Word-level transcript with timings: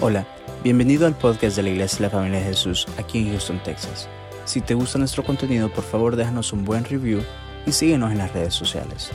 Hola, 0.00 0.26
bienvenido 0.64 1.06
al 1.06 1.16
podcast 1.16 1.56
de 1.56 1.62
la 1.62 1.70
Iglesia 1.70 1.98
de 1.98 2.02
la 2.04 2.10
Familia 2.10 2.38
de 2.40 2.46
Jesús 2.46 2.86
aquí 2.98 3.18
en 3.18 3.30
Houston, 3.30 3.62
Texas. 3.62 4.08
Si 4.44 4.60
te 4.60 4.74
gusta 4.74 4.98
nuestro 4.98 5.22
contenido, 5.24 5.70
por 5.70 5.84
favor 5.84 6.16
déjanos 6.16 6.52
un 6.52 6.64
buen 6.64 6.84
review 6.84 7.20
y 7.66 7.72
síguenos 7.72 8.10
en 8.12 8.18
las 8.18 8.32
redes 8.32 8.54
sociales. 8.54 9.10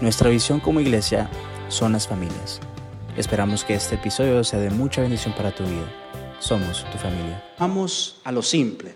Nuestra 0.00 0.30
visión 0.30 0.60
como 0.60 0.80
iglesia 0.80 1.28
son 1.68 1.92
las 1.92 2.06
familias. 2.06 2.60
Esperamos 3.16 3.64
que 3.64 3.74
este 3.74 3.96
episodio 3.96 4.42
sea 4.44 4.60
de 4.60 4.70
mucha 4.70 5.00
bendición 5.02 5.34
para 5.34 5.54
tu 5.54 5.64
vida. 5.64 5.86
Somos 6.38 6.84
tu 6.90 6.98
familia. 6.98 7.42
Vamos 7.58 8.20
a 8.24 8.32
lo 8.32 8.42
simple. 8.42 8.94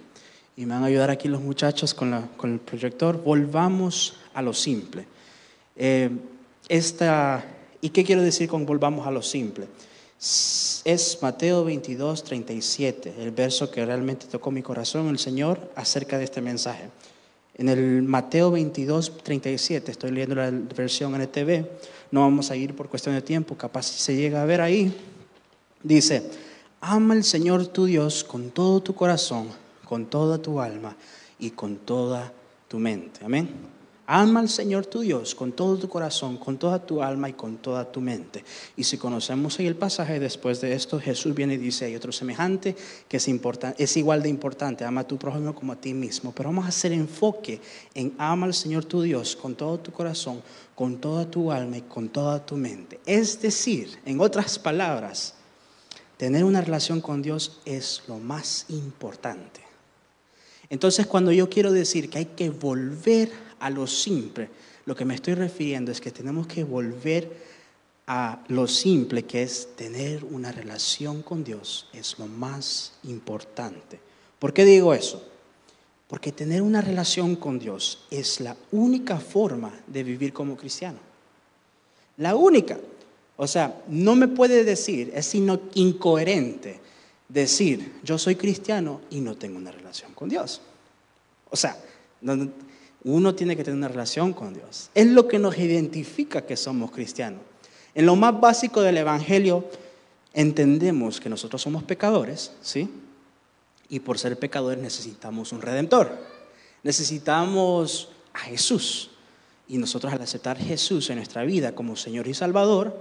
Y 0.56 0.64
me 0.66 0.74
van 0.74 0.84
a 0.84 0.86
ayudar 0.86 1.10
aquí 1.10 1.26
los 1.28 1.40
muchachos 1.42 1.92
con, 1.94 2.12
la- 2.12 2.28
con 2.36 2.52
el 2.52 2.60
proyector. 2.60 3.22
Volvamos 3.22 4.16
a 4.34 4.40
lo 4.40 4.54
simple. 4.54 5.04
Eh, 5.76 6.10
esta, 6.68 7.44
¿Y 7.80 7.90
qué 7.90 8.04
quiero 8.04 8.22
decir 8.22 8.48
con 8.48 8.64
volvamos 8.64 9.06
a 9.06 9.10
lo 9.10 9.20
simple? 9.20 9.66
Es 10.18 11.18
Mateo 11.20 11.64
22, 11.64 12.24
37, 12.24 13.14
el 13.18 13.30
verso 13.30 13.70
que 13.70 13.84
realmente 13.84 14.26
tocó 14.26 14.50
mi 14.50 14.62
corazón 14.62 15.08
el 15.08 15.18
Señor 15.18 15.70
acerca 15.76 16.18
de 16.18 16.24
este 16.24 16.40
mensaje. 16.40 16.90
En 17.56 17.68
el 17.68 18.02
Mateo 18.02 18.50
22, 18.50 19.18
37, 19.22 19.92
estoy 19.92 20.10
leyendo 20.10 20.34
la 20.34 20.50
versión 20.50 21.14
NTV, 21.14 21.66
no 22.10 22.20
vamos 22.20 22.50
a 22.50 22.56
ir 22.56 22.74
por 22.74 22.88
cuestión 22.88 23.14
de 23.14 23.22
tiempo, 23.22 23.56
capaz 23.56 23.84
si 23.84 24.00
se 24.00 24.16
llega 24.16 24.42
a 24.42 24.44
ver 24.44 24.60
ahí, 24.60 24.92
Dice, 25.84 26.22
ama 26.80 27.12
al 27.12 27.24
Señor 27.24 27.66
tu 27.66 27.84
Dios 27.84 28.24
con 28.24 28.48
todo 28.50 28.80
tu 28.80 28.94
corazón, 28.94 29.48
con 29.84 30.06
toda 30.06 30.38
tu 30.38 30.58
alma 30.58 30.96
y 31.38 31.50
con 31.50 31.76
toda 31.76 32.32
tu 32.68 32.78
mente. 32.78 33.22
Amén. 33.22 33.73
Ama 34.06 34.40
al 34.40 34.48
Señor 34.48 34.86
tu 34.86 35.00
Dios 35.00 35.34
con 35.34 35.52
todo 35.52 35.76
tu 35.76 35.88
corazón, 35.88 36.36
con 36.36 36.58
toda 36.58 36.84
tu 36.84 37.02
alma 37.02 37.28
y 37.28 37.32
con 37.32 37.56
toda 37.56 37.90
tu 37.90 38.00
mente. 38.00 38.44
Y 38.76 38.84
si 38.84 38.98
conocemos 38.98 39.58
ahí 39.58 39.66
el 39.66 39.76
pasaje, 39.76 40.20
después 40.20 40.60
de 40.60 40.74
esto 40.74 41.00
Jesús 41.00 41.34
viene 41.34 41.54
y 41.54 41.58
dice, 41.58 41.86
hay 41.86 41.96
otro 41.96 42.12
semejante 42.12 42.76
que 43.08 43.16
es, 43.16 43.96
igual 43.96 44.22
de 44.22 44.28
importante, 44.28 44.84
ama 44.84 45.02
a 45.02 45.06
tu 45.06 45.16
prójimo 45.16 45.54
como 45.54 45.72
a 45.72 45.76
ti 45.76 45.94
mismo. 45.94 46.32
Pero 46.32 46.50
vamos 46.50 46.66
a 46.66 46.68
hacer 46.68 46.92
enfoque 46.92 47.60
en 47.94 48.14
ama 48.18 48.46
al 48.46 48.54
Señor 48.54 48.84
tu 48.84 49.02
Dios 49.02 49.36
con 49.36 49.54
todo 49.54 49.78
tu 49.78 49.92
corazón, 49.92 50.42
con 50.74 50.98
toda 50.98 51.30
tu 51.30 51.50
alma 51.50 51.78
y 51.78 51.82
con 51.82 52.08
toda 52.08 52.44
tu 52.44 52.56
mente. 52.56 53.00
Es 53.06 53.40
decir, 53.40 53.98
en 54.04 54.20
otras 54.20 54.58
palabras, 54.58 55.34
Tener 56.16 56.44
una 56.44 56.60
relación 56.60 57.00
con 57.00 57.22
Dios 57.22 57.60
es 57.64 58.02
lo 58.06 58.18
más 58.18 58.66
importante. 58.68 59.62
Entonces, 60.70 61.06
cuando 61.06 61.32
yo 61.32 61.50
quiero 61.50 61.72
decir 61.72 62.08
que 62.08 62.18
hay 62.18 62.24
que 62.26 62.50
volver 62.50 63.30
a 63.64 63.70
lo 63.70 63.86
simple, 63.86 64.50
lo 64.84 64.94
que 64.94 65.06
me 65.06 65.14
estoy 65.14 65.32
refiriendo 65.32 65.90
es 65.90 65.98
que 65.98 66.10
tenemos 66.10 66.46
que 66.46 66.64
volver 66.64 67.34
a 68.06 68.44
lo 68.48 68.68
simple, 68.68 69.22
que 69.24 69.42
es 69.42 69.74
tener 69.74 70.22
una 70.22 70.52
relación 70.52 71.22
con 71.22 71.42
Dios, 71.42 71.88
es 71.94 72.18
lo 72.18 72.26
más 72.26 72.92
importante. 73.04 73.98
¿Por 74.38 74.52
qué 74.52 74.66
digo 74.66 74.92
eso? 74.92 75.26
Porque 76.08 76.30
tener 76.30 76.60
una 76.60 76.82
relación 76.82 77.36
con 77.36 77.58
Dios 77.58 78.04
es 78.10 78.40
la 78.40 78.54
única 78.72 79.18
forma 79.18 79.72
de 79.86 80.02
vivir 80.02 80.34
como 80.34 80.58
cristiano. 80.58 80.98
La 82.18 82.34
única. 82.34 82.78
O 83.38 83.46
sea, 83.46 83.82
no 83.88 84.14
me 84.14 84.28
puede 84.28 84.62
decir, 84.62 85.10
es 85.14 85.34
incoherente 85.34 86.80
decir, 87.30 87.94
yo 88.04 88.18
soy 88.18 88.36
cristiano 88.36 89.00
y 89.08 89.22
no 89.22 89.36
tengo 89.38 89.56
una 89.56 89.72
relación 89.72 90.12
con 90.12 90.28
Dios. 90.28 90.60
O 91.50 91.56
sea, 91.56 91.78
no- 92.20 92.50
uno 93.04 93.34
tiene 93.34 93.56
que 93.56 93.62
tener 93.62 93.76
una 93.76 93.88
relación 93.88 94.32
con 94.32 94.54
Dios. 94.54 94.90
Es 94.94 95.06
lo 95.06 95.28
que 95.28 95.38
nos 95.38 95.58
identifica 95.58 96.42
que 96.42 96.56
somos 96.56 96.90
cristianos. 96.90 97.40
En 97.94 98.06
lo 98.06 98.16
más 98.16 98.40
básico 98.40 98.80
del 98.80 98.96
Evangelio 98.96 99.68
entendemos 100.32 101.20
que 101.20 101.28
nosotros 101.28 101.62
somos 101.62 101.84
pecadores, 101.84 102.52
¿sí? 102.62 102.90
Y 103.88 104.00
por 104.00 104.18
ser 104.18 104.38
pecadores 104.38 104.82
necesitamos 104.82 105.52
un 105.52 105.60
redentor. 105.60 106.18
Necesitamos 106.82 108.08
a 108.32 108.40
Jesús. 108.40 109.10
Y 109.68 109.78
nosotros 109.78 110.12
al 110.12 110.22
aceptar 110.22 110.58
Jesús 110.58 111.08
en 111.10 111.16
nuestra 111.16 111.44
vida 111.44 111.74
como 111.74 111.96
Señor 111.96 112.26
y 112.26 112.34
Salvador, 112.34 112.98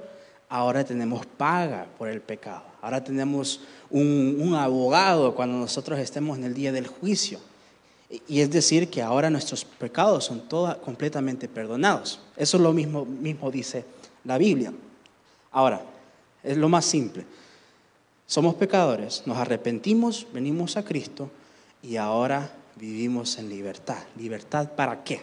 ahora 0.49 0.83
tenemos 0.83 1.25
paga 1.25 1.87
por 1.97 2.09
el 2.09 2.21
pecado. 2.21 2.63
Ahora 2.81 3.03
tenemos 3.03 3.61
un, 3.89 4.37
un 4.39 4.53
abogado 4.53 5.33
cuando 5.33 5.57
nosotros 5.57 5.97
estemos 5.99 6.37
en 6.37 6.43
el 6.43 6.53
día 6.53 6.73
del 6.73 6.87
juicio. 6.87 7.39
Y 8.27 8.41
es 8.41 8.51
decir, 8.51 8.89
que 8.89 9.01
ahora 9.01 9.29
nuestros 9.29 9.65
pecados 9.65 10.25
son 10.25 10.47
todos 10.47 10.75
completamente 10.77 11.47
perdonados. 11.47 12.19
Eso 12.37 12.57
es 12.57 12.63
lo 12.63 12.73
mismo, 12.73 13.05
mismo 13.05 13.49
dice 13.49 13.85
la 14.23 14.37
Biblia. 14.37 14.71
Ahora, 15.51 15.81
es 16.43 16.57
lo 16.57 16.69
más 16.69 16.85
simple. 16.85 17.25
Somos 18.27 18.55
pecadores, 18.55 19.23
nos 19.25 19.37
arrepentimos, 19.37 20.27
venimos 20.33 20.77
a 20.77 20.83
Cristo 20.83 21.29
y 21.81 21.97
ahora 21.97 22.51
vivimos 22.75 23.37
en 23.37 23.49
libertad. 23.49 24.03
¿Libertad 24.17 24.71
para 24.75 25.03
qué? 25.03 25.21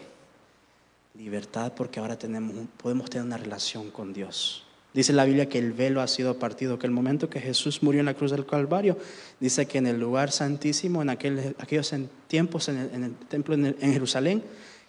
Libertad 1.14 1.72
porque 1.74 2.00
ahora 2.00 2.18
tenemos, 2.18 2.54
podemos 2.82 3.10
tener 3.10 3.26
una 3.26 3.36
relación 3.36 3.90
con 3.90 4.12
Dios. 4.12 4.64
Dice 4.92 5.12
la 5.12 5.24
Biblia 5.24 5.48
que 5.48 5.58
el 5.58 5.72
velo 5.72 6.00
ha 6.00 6.08
sido 6.08 6.38
partido, 6.38 6.78
que 6.78 6.86
el 6.86 6.92
momento 6.92 7.30
que 7.30 7.40
Jesús 7.40 7.82
murió 7.82 8.00
en 8.00 8.06
la 8.06 8.14
cruz 8.14 8.32
del 8.32 8.44
Calvario, 8.44 8.98
dice 9.38 9.66
que 9.66 9.78
en 9.78 9.86
el 9.86 10.00
lugar 10.00 10.32
santísimo, 10.32 11.00
en 11.00 11.10
aquel- 11.10 11.54
aquellos 11.58 11.94
tiempos, 12.26 12.68
en 12.68 13.04
el, 13.04 13.14
templo 13.28 13.54
en, 13.54 13.76
Jerusalén, 13.78 14.42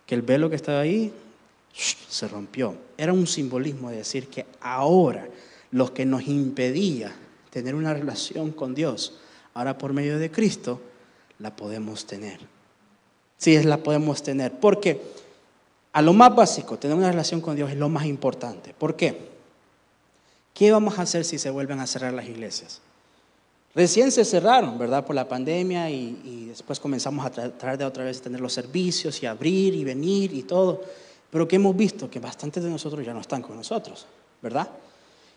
que 0.08 0.16
el 0.16 0.24
velo 0.24 0.50
que 0.50 0.56
estaba 0.56 0.80
ahí 0.80 1.14
se 1.74 2.28
rompió. 2.28 2.76
Era 2.98 3.14
un 3.14 3.28
simbolismo 3.28 3.92
de 3.92 3.98
decir 3.98 4.28
que 4.28 4.46
ahora 4.60 5.28
lo 5.70 5.94
que 5.94 6.06
nos 6.06 6.28
impedía 6.28 7.14
tener 7.52 7.76
una 7.76 7.94
relación 7.94 8.52
con 8.52 8.74
Dios, 8.74 9.20
ahora 9.54 9.78
por 9.78 9.94
medio 9.94 10.18
de 10.18 10.32
Cristo, 10.32 10.82
la 11.38 11.56
podemos 11.56 12.08
tener. 12.08 12.40
Sí, 13.38 13.56
es 13.56 13.66
la 13.66 13.78
podemos 13.78 14.24
tener. 14.24 14.52
Porque 14.54 15.00
a 15.94 16.02
lo 16.02 16.14
más 16.14 16.36
básico, 16.36 16.78
tener 16.78 16.98
una 16.98 17.12
relación 17.12 17.40
con 17.42 17.56
Dios 17.56 17.70
es 17.72 17.78
lo 17.78 17.90
más 17.90 18.06
importante. 18.06 18.74
¿Por 18.78 18.96
qué? 18.96 19.31
¿Qué 20.54 20.72
vamos 20.72 21.00
a 21.00 21.04
hacer 21.04 21.24
si 21.26 21.38
se 21.38 21.50
vuelven 21.50 21.80
a 21.80 21.88
cerrar 21.88 22.14
las 22.14 22.28
iglesias? 22.28 22.82
Recién 23.74 24.12
se 24.12 24.26
cerraron, 24.26 24.78
¿verdad? 24.78 25.06
Por 25.06 25.16
la 25.16 25.28
pandemia 25.28 25.90
y, 25.90 26.22
y 26.26 26.46
después 26.48 26.80
comenzamos 26.80 27.26
a 27.26 27.30
tra- 27.32 27.52
tratar 27.52 27.78
de 27.78 27.86
otra 27.86 28.04
vez 28.04 28.22
tener 28.22 28.42
los 28.42 28.52
servicios 28.52 29.24
y 29.24 29.26
abrir 29.26 29.74
y 29.74 29.84
venir 29.86 30.34
y 30.34 30.44
todo. 30.44 30.84
Pero 31.30 31.48
que 31.48 31.56
hemos 31.56 31.76
visto 31.76 32.10
que 32.10 32.20
bastantes 32.20 32.64
de 32.64 32.70
nosotros 32.70 33.06
ya 33.06 33.14
no 33.14 33.22
están 33.22 33.42
con 33.42 33.56
nosotros, 33.56 34.06
¿verdad? 34.42 34.68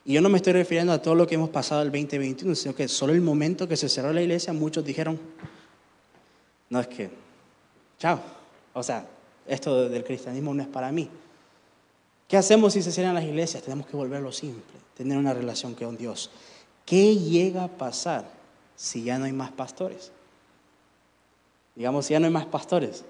Y 0.04 0.14
yo 0.14 0.20
no 0.20 0.28
me 0.28 0.38
estoy 0.38 0.52
refiriendo 0.52 0.92
a 0.92 1.00
todo 1.00 1.14
lo 1.14 1.26
que 1.28 1.36
hemos 1.36 1.50
pasado 1.50 1.82
el 1.82 1.92
2021, 1.92 2.54
sino 2.56 2.74
que 2.74 2.88
solo 2.88 3.12
el 3.12 3.20
momento 3.20 3.68
que 3.68 3.76
se 3.76 3.88
cerró 3.88 4.12
la 4.12 4.20
iglesia, 4.20 4.52
muchos 4.52 4.84
dijeron, 4.84 5.18
no 6.70 6.80
es 6.80 6.88
que, 6.88 7.10
chao, 8.00 8.20
o 8.72 8.82
sea, 8.82 9.06
esto 9.46 9.88
del 9.88 10.02
cristianismo 10.02 10.52
no 10.52 10.62
es 10.62 10.68
para 10.68 10.90
mí. 10.90 11.08
¿Qué 12.28 12.36
hacemos 12.36 12.72
si 12.72 12.82
se 12.82 12.90
cierran 12.92 13.14
las 13.14 13.24
iglesias? 13.24 13.62
Tenemos 13.62 13.86
que 13.86 13.96
volver 13.96 14.18
a 14.18 14.22
lo 14.22 14.32
simple, 14.32 14.62
tener 14.96 15.18
una 15.18 15.34
relación 15.34 15.74
con 15.74 15.96
Dios. 15.96 16.30
¿Qué 16.86 17.16
llega 17.16 17.64
a 17.64 17.68
pasar 17.68 18.24
si 18.76 19.04
ya 19.04 19.18
no 19.18 19.24
hay 19.26 19.32
más 19.32 19.52
pastores? 19.52 20.10
Digamos, 21.74 22.06
si 22.06 22.12
ya 22.12 22.20
no 22.20 22.26
hay 22.26 22.32
más 22.32 22.46
pastores. 22.46 23.04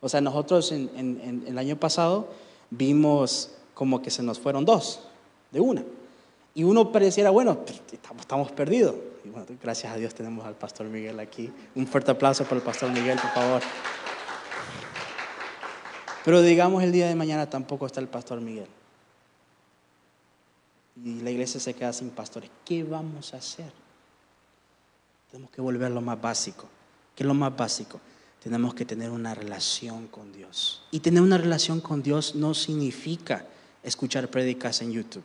O 0.00 0.08
sea, 0.08 0.20
nosotros 0.20 0.72
en, 0.72 0.90
en- 0.96 1.44
el 1.46 1.58
año 1.58 1.76
pasado 1.76 2.28
vimos 2.70 3.50
como 3.74 4.00
que 4.02 4.10
se 4.10 4.22
nos 4.22 4.38
fueron 4.38 4.64
dos, 4.64 5.00
de 5.50 5.60
una. 5.60 5.82
Y 6.54 6.64
uno 6.64 6.90
pareciera, 6.90 7.30
bueno, 7.30 7.58
pues, 7.64 7.80
estamos, 8.18 8.50
perdidos. 8.52 8.94
Gracias 9.62 9.92
a 9.92 9.96
Dios 9.96 10.14
tenemos 10.14 10.44
al 10.46 10.54
pastor 10.54 10.86
Miguel 10.86 11.20
aquí. 11.20 11.52
Un 11.74 11.86
fuerte 11.86 12.10
aplauso 12.10 12.44
para 12.44 12.56
el 12.56 12.62
pastor 12.62 12.90
Miguel, 12.90 13.18
por 13.20 13.30
favor. 13.30 13.62
Pero 16.24 16.42
digamos 16.42 16.82
el 16.82 16.92
día 16.92 17.08
de 17.08 17.14
mañana 17.14 17.48
tampoco 17.48 17.86
está 17.86 18.00
el 18.00 18.08
pastor 18.08 18.40
Miguel. 18.40 18.68
Y 21.02 21.20
la 21.20 21.30
iglesia 21.30 21.60
se 21.60 21.74
queda 21.74 21.92
sin 21.92 22.10
pastores. 22.10 22.50
¿Qué 22.64 22.84
vamos 22.84 23.32
a 23.32 23.38
hacer? 23.38 23.72
Tenemos 25.30 25.50
que 25.50 25.60
volver 25.60 25.86
a 25.86 25.94
lo 25.94 26.00
más 26.00 26.20
básico. 26.20 26.68
¿Qué 27.14 27.22
es 27.22 27.26
lo 27.26 27.34
más 27.34 27.56
básico? 27.56 28.00
Tenemos 28.42 28.74
que 28.74 28.84
tener 28.84 29.10
una 29.10 29.34
relación 29.34 30.08
con 30.08 30.32
Dios. 30.32 30.82
Y 30.90 31.00
tener 31.00 31.22
una 31.22 31.38
relación 31.38 31.80
con 31.80 32.02
Dios 32.02 32.34
no 32.34 32.54
significa 32.54 33.46
escuchar 33.82 34.28
prédicas 34.28 34.82
en 34.82 34.92
YouTube. 34.92 35.24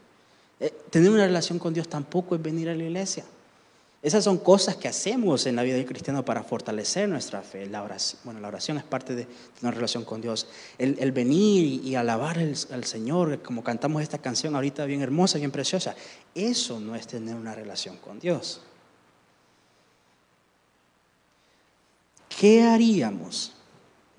Eh, 0.59 0.73
tener 0.89 1.11
una 1.11 1.25
relación 1.25 1.59
con 1.59 1.73
Dios 1.73 1.89
tampoco 1.89 2.35
es 2.35 2.41
venir 2.41 2.69
a 2.69 2.75
la 2.75 2.83
iglesia. 2.83 3.25
Esas 4.05 4.23
son 4.23 4.37
cosas 4.37 4.75
que 4.75 4.87
hacemos 4.87 5.47
en 5.47 5.55
la 5.55 5.63
vida 5.63 5.77
del 5.77 5.87
cristiano 5.87 6.23
para 6.23 6.43
fortalecer 6.43 7.09
nuestra 7.09 7.41
fe. 7.41 7.65
La 7.65 7.81
oración, 7.81 8.21
bueno, 8.23 8.39
la 8.39 8.49
oración 8.49 8.77
es 8.77 8.83
parte 8.83 9.15
de 9.15 9.27
una 9.63 9.71
relación 9.71 10.05
con 10.05 10.21
Dios. 10.21 10.45
El, 10.77 11.11
venir 11.11 11.65
y, 11.65 11.89
y 11.89 11.95
alabar 11.95 12.37
al, 12.37 12.55
al 12.69 12.83
Señor, 12.83 13.41
como 13.41 13.63
cantamos 13.63 14.03
esta 14.03 14.19
canción 14.19 14.53
ahorita 14.53 14.85
bien 14.85 15.01
hermosa, 15.01 15.39
bien 15.39 15.49
preciosa, 15.49 15.95
eso 16.35 16.79
no 16.79 16.95
es 16.95 17.07
tener 17.07 17.33
una 17.33 17.55
relación 17.55 17.97
con 17.97 18.19
Dios. 18.19 18.61
¿Qué 22.39 22.61
haríamos? 22.61 23.53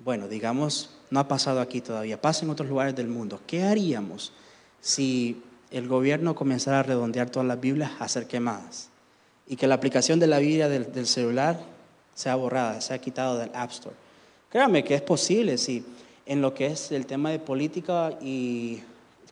Bueno, 0.03 0.27
digamos, 0.27 0.89
no 1.09 1.21
ha 1.21 1.29
pasado 1.29 1.61
aquí 1.61 1.79
todavía, 1.79 2.19
pasa 2.19 2.43
en 2.43 2.51
otros 2.51 2.67
lugares 2.67 2.93
del 2.93 3.07
mundo. 3.07 3.39
¿Qué 3.47 3.63
haríamos 3.63 4.33
si 4.81 5.41
el 5.71 5.87
gobierno 5.87 6.35
comenzara 6.35 6.81
a 6.81 6.83
redondear 6.83 7.29
todas 7.29 7.47
las 7.47 7.61
Biblias 7.61 7.91
a 7.99 8.09
ser 8.09 8.27
quemadas? 8.27 8.89
Y 9.47 9.55
que 9.55 9.67
la 9.67 9.75
aplicación 9.75 10.19
de 10.19 10.27
la 10.27 10.39
Biblia 10.39 10.69
del, 10.69 10.91
del 10.91 11.07
celular 11.07 11.59
sea 12.13 12.35
borrada, 12.35 12.81
sea 12.81 12.99
quitado 12.99 13.37
del 13.37 13.51
App 13.53 13.71
Store. 13.71 13.95
Créame 14.49 14.83
que 14.83 14.95
es 14.95 15.01
posible, 15.01 15.57
sí, 15.57 15.85
en 16.25 16.41
lo 16.41 16.53
que 16.53 16.67
es 16.67 16.91
el 16.91 17.05
tema 17.05 17.31
de 17.31 17.39
política 17.39 18.11
y 18.21 18.81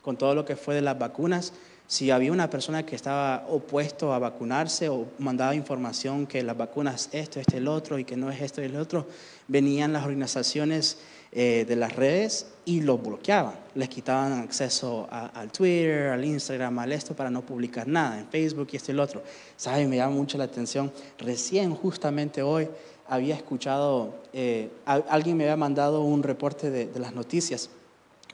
con 0.02 0.18
todo 0.18 0.36
lo 0.36 0.46
que 0.46 0.56
fue 0.56 0.76
de 0.76 0.82
las 0.82 0.98
vacunas, 0.98 1.54
si 1.88 2.10
había 2.10 2.32
una 2.32 2.50
persona 2.50 2.86
que 2.86 2.96
estaba 2.96 3.46
opuesto 3.50 4.14
a 4.14 4.20
vacunarse 4.20 4.90
o 4.90 5.06
mandaba 5.20 5.54
información 5.54 6.26
que 6.26 6.42
las 6.44 6.58
vacunas 6.58 7.10
esto, 7.12 7.40
este, 7.40 7.58
el 7.58 7.68
otro 7.68 8.00
y 8.00 8.06
que 8.06 8.16
no 8.16 8.32
es 8.32 8.42
esto 8.42 8.62
y 8.62 8.66
el 8.66 8.76
otro, 8.76 9.08
venían 9.48 9.94
las 9.94 10.04
organizaciones 10.04 10.98
eh, 11.38 11.66
de 11.68 11.76
las 11.76 11.94
redes 11.94 12.48
y 12.64 12.80
los 12.80 13.04
bloqueaban. 13.04 13.56
Les 13.74 13.90
quitaban 13.90 14.40
acceso 14.40 15.06
al 15.12 15.52
Twitter, 15.52 16.08
al 16.08 16.24
Instagram, 16.24 16.80
al 16.80 16.94
esto 16.94 17.14
para 17.14 17.30
no 17.30 17.42
publicar 17.42 17.86
nada, 17.90 18.18
en 18.18 18.26
Facebook 18.30 18.70
y 18.72 18.78
esto 18.78 18.92
y 18.92 18.94
el 18.94 19.02
otro. 19.02 19.22
¿Saben? 19.58 19.90
Me 19.90 19.98
llama 19.98 20.16
mucho 20.16 20.38
la 20.38 20.46
atención. 20.46 20.94
Recién, 21.20 21.76
justamente 21.76 22.42
hoy, 22.42 22.70
había 23.10 23.36
escuchado, 23.36 24.16
eh, 24.32 24.70
alguien 24.86 25.36
me 25.36 25.44
había 25.44 25.58
mandado 25.58 26.04
un 26.04 26.24
reporte 26.24 26.72
de, 26.72 27.00
las 27.02 27.14
noticias, 27.14 27.70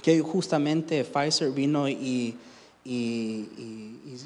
que 0.04 0.22
justamente 0.22 1.04
Pfizer 1.04 1.52
vino 1.54 1.90
y, 1.90 2.38
y, 2.86 3.48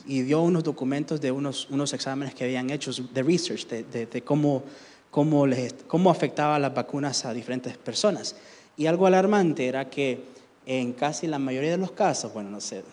dio 0.05 0.41
unos 0.41 0.65
documentos 0.65 1.21
de 1.21 1.31
unos, 1.31 1.69
unos 1.69 1.93
exámenes 1.93 2.35
que 2.35 2.43
habían 2.43 2.69
hecho, 2.69 2.91
de 2.91 3.23
research, 3.23 3.69
de, 3.69 4.05
de 4.05 4.21
cómo, 4.21 4.63
cómo, 5.11 5.47
les, 5.47 5.73
cómo 5.87 6.11
afectaba 6.11 6.59
las 6.59 6.73
vacunas 6.73 7.23
a 7.23 7.33
diferentes 7.33 7.77
personas. 7.77 8.35
Y 8.77 8.87
algo 8.87 9.05
alarmante 9.05 9.67
era 9.67 9.89
que 9.89 10.23
en 10.65 10.93
casi 10.93 11.27
la 11.27 11.39
mayoría 11.39 11.71
de 11.71 11.77
los 11.77 11.91
casos, 11.91 12.33
bueno, 12.33 12.49
no 12.49 12.59
sé, 12.59 12.83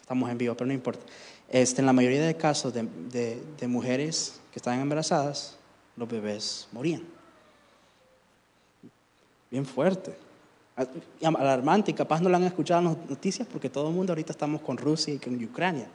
estamos 0.00 0.30
en 0.30 0.38
vivo, 0.38 0.54
pero 0.54 0.66
no 0.66 0.74
importa, 0.74 1.02
este, 1.48 1.80
en 1.80 1.86
la 1.86 1.92
mayoría 1.92 2.26
de 2.26 2.36
casos 2.36 2.72
de, 2.74 3.68
mujeres 3.68 4.40
que 4.50 4.58
estaban 4.58 4.80
embarazadas, 4.80 5.56
los 5.96 6.08
bebés 6.08 6.68
morían. 6.72 7.02
Bien 9.50 9.66
fuerte. 9.66 10.14
Alarmante 11.22 11.90
y 11.90 11.94
capaz 11.94 12.20
no 12.20 12.30
lo 12.30 12.36
han 12.36 12.44
escuchado 12.44 12.80
en 12.80 12.86
las 12.86 13.10
noticias 13.10 13.46
porque 13.46 13.68
todo 13.68 13.88
el 13.88 13.94
mundo 13.94 14.12
ahorita 14.12 14.32
estamos 14.32 14.62
con 14.62 14.78
Rusia 14.78 15.12
y 15.12 15.18
con 15.18 15.42
Ucrania. 15.44 15.86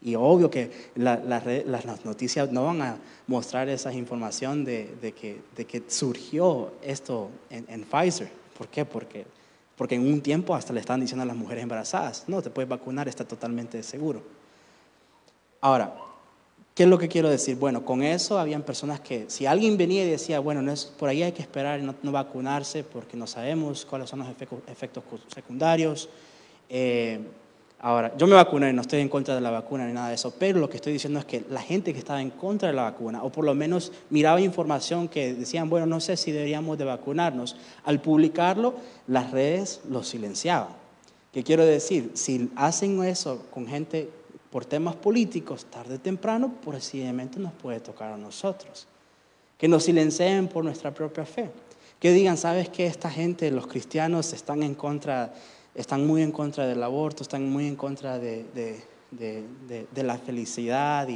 Y 0.00 0.14
obvio 0.14 0.50
que 0.50 0.70
las 0.94 2.04
noticias 2.04 2.52
no 2.52 2.66
van 2.66 2.82
a 2.82 2.96
mostrar 3.26 3.68
esa 3.68 3.92
información 3.92 4.64
de, 4.64 5.14
que, 5.16 5.82
surgió 5.88 6.72
esto 6.82 7.30
en, 7.50 7.82
Pfizer. 7.84 8.30
¿Por 8.56 8.68
qué? 8.68 8.84
Porque, 8.84 9.26
porque 9.76 9.96
en 9.96 10.06
un 10.06 10.20
tiempo 10.20 10.54
hasta 10.54 10.72
le 10.72 10.80
estaban 10.80 11.00
diciendo 11.00 11.22
a 11.22 11.26
las 11.26 11.36
mujeres 11.36 11.62
embarazadas, 11.62 12.24
no, 12.28 12.42
te 12.42 12.50
puedes 12.50 12.68
vacunar, 12.68 13.08
está 13.08 13.24
totalmente 13.24 13.82
seguro. 13.82 14.22
Ahora, 15.60 15.92
¿Qué 16.78 16.84
es 16.84 16.88
lo 16.88 16.96
que 16.96 17.08
quiero 17.08 17.28
decir? 17.28 17.56
Bueno, 17.56 17.84
con 17.84 18.04
eso 18.04 18.38
habían 18.38 18.62
personas 18.62 19.00
que, 19.00 19.28
si 19.28 19.46
alguien 19.46 19.76
venía 19.76 20.04
y 20.04 20.10
decía, 20.10 20.38
bueno, 20.38 20.62
no 20.62 20.70
es, 20.70 20.84
por 20.84 21.08
ahí 21.08 21.24
hay 21.24 21.32
que 21.32 21.42
esperar 21.42 21.80
y 21.80 21.82
no, 21.82 22.12
vacunarse 22.12 22.84
porque 22.84 23.16
no 23.16 23.26
sabemos 23.26 23.84
cuáles 23.84 24.08
son 24.08 24.20
los 24.20 24.28
efectos, 24.28 25.02
secundarios. 25.26 26.08
Eh, 26.68 27.18
ahora, 27.80 28.16
yo 28.16 28.26
me 28.26 28.34
vacuné, 28.34 28.72
no 28.72 28.82
estoy 28.82 29.00
en 29.00 29.08
contra 29.08 29.34
de 29.34 29.40
la 29.40 29.50
vacuna 29.50 29.86
ni 29.86 29.92
nada 29.92 30.08
de 30.08 30.14
eso, 30.14 30.32
pero 30.38 30.58
lo 30.58 30.68
que 30.68 30.76
estoy 30.76 30.92
diciendo 30.92 31.18
es 31.18 31.24
que 31.24 31.44
la 31.50 31.60
gente 31.60 31.92
que 31.92 31.98
estaba 31.98 32.20
en 32.20 32.30
contra 32.30 32.68
de 32.68 32.74
la 32.74 32.82
vacuna, 32.82 33.22
o 33.22 33.30
por 33.30 33.44
lo 33.44 33.54
menos 33.54 33.92
miraba 34.10 34.40
información 34.40 35.08
que 35.08 35.34
decían, 35.34 35.70
bueno, 35.70 35.86
no 35.86 36.00
sé 36.00 36.16
si 36.16 36.32
deberíamos 36.32 36.78
de 36.78 36.84
vacunarnos, 36.84 37.56
al 37.84 38.00
publicarlo, 38.00 38.74
las 39.06 39.30
redes 39.30 39.80
lo 39.88 40.02
silenciaban. 40.02 40.68
¿Qué 41.32 41.42
quiero 41.44 41.64
decir? 41.64 42.12
Si 42.14 42.50
hacen 42.56 43.02
eso 43.04 43.44
con 43.50 43.66
gente 43.66 44.08
por 44.50 44.64
temas 44.64 44.96
políticos, 44.96 45.66
tarde 45.66 45.96
o 45.96 46.00
temprano, 46.00 46.54
posiblemente 46.64 47.38
nos 47.38 47.52
puede 47.52 47.80
tocar 47.80 48.12
a 48.12 48.16
nosotros. 48.16 48.86
Que 49.58 49.68
nos 49.68 49.84
silencien 49.84 50.48
por 50.48 50.64
nuestra 50.64 50.94
propia 50.94 51.26
fe. 51.26 51.50
Que 52.00 52.12
digan, 52.12 52.36
sabes 52.36 52.68
que 52.68 52.86
esta 52.86 53.10
gente, 53.10 53.50
los 53.50 53.66
cristianos, 53.66 54.32
están 54.32 54.62
en 54.62 54.74
contra, 54.74 55.34
están 55.78 56.06
muy 56.06 56.22
en 56.22 56.32
contra 56.32 56.66
del 56.66 56.82
aborto, 56.82 57.22
están 57.22 57.48
muy 57.48 57.68
en 57.68 57.76
contra 57.76 58.18
de, 58.18 58.44
la 59.94 60.18
felicidad 60.18 61.08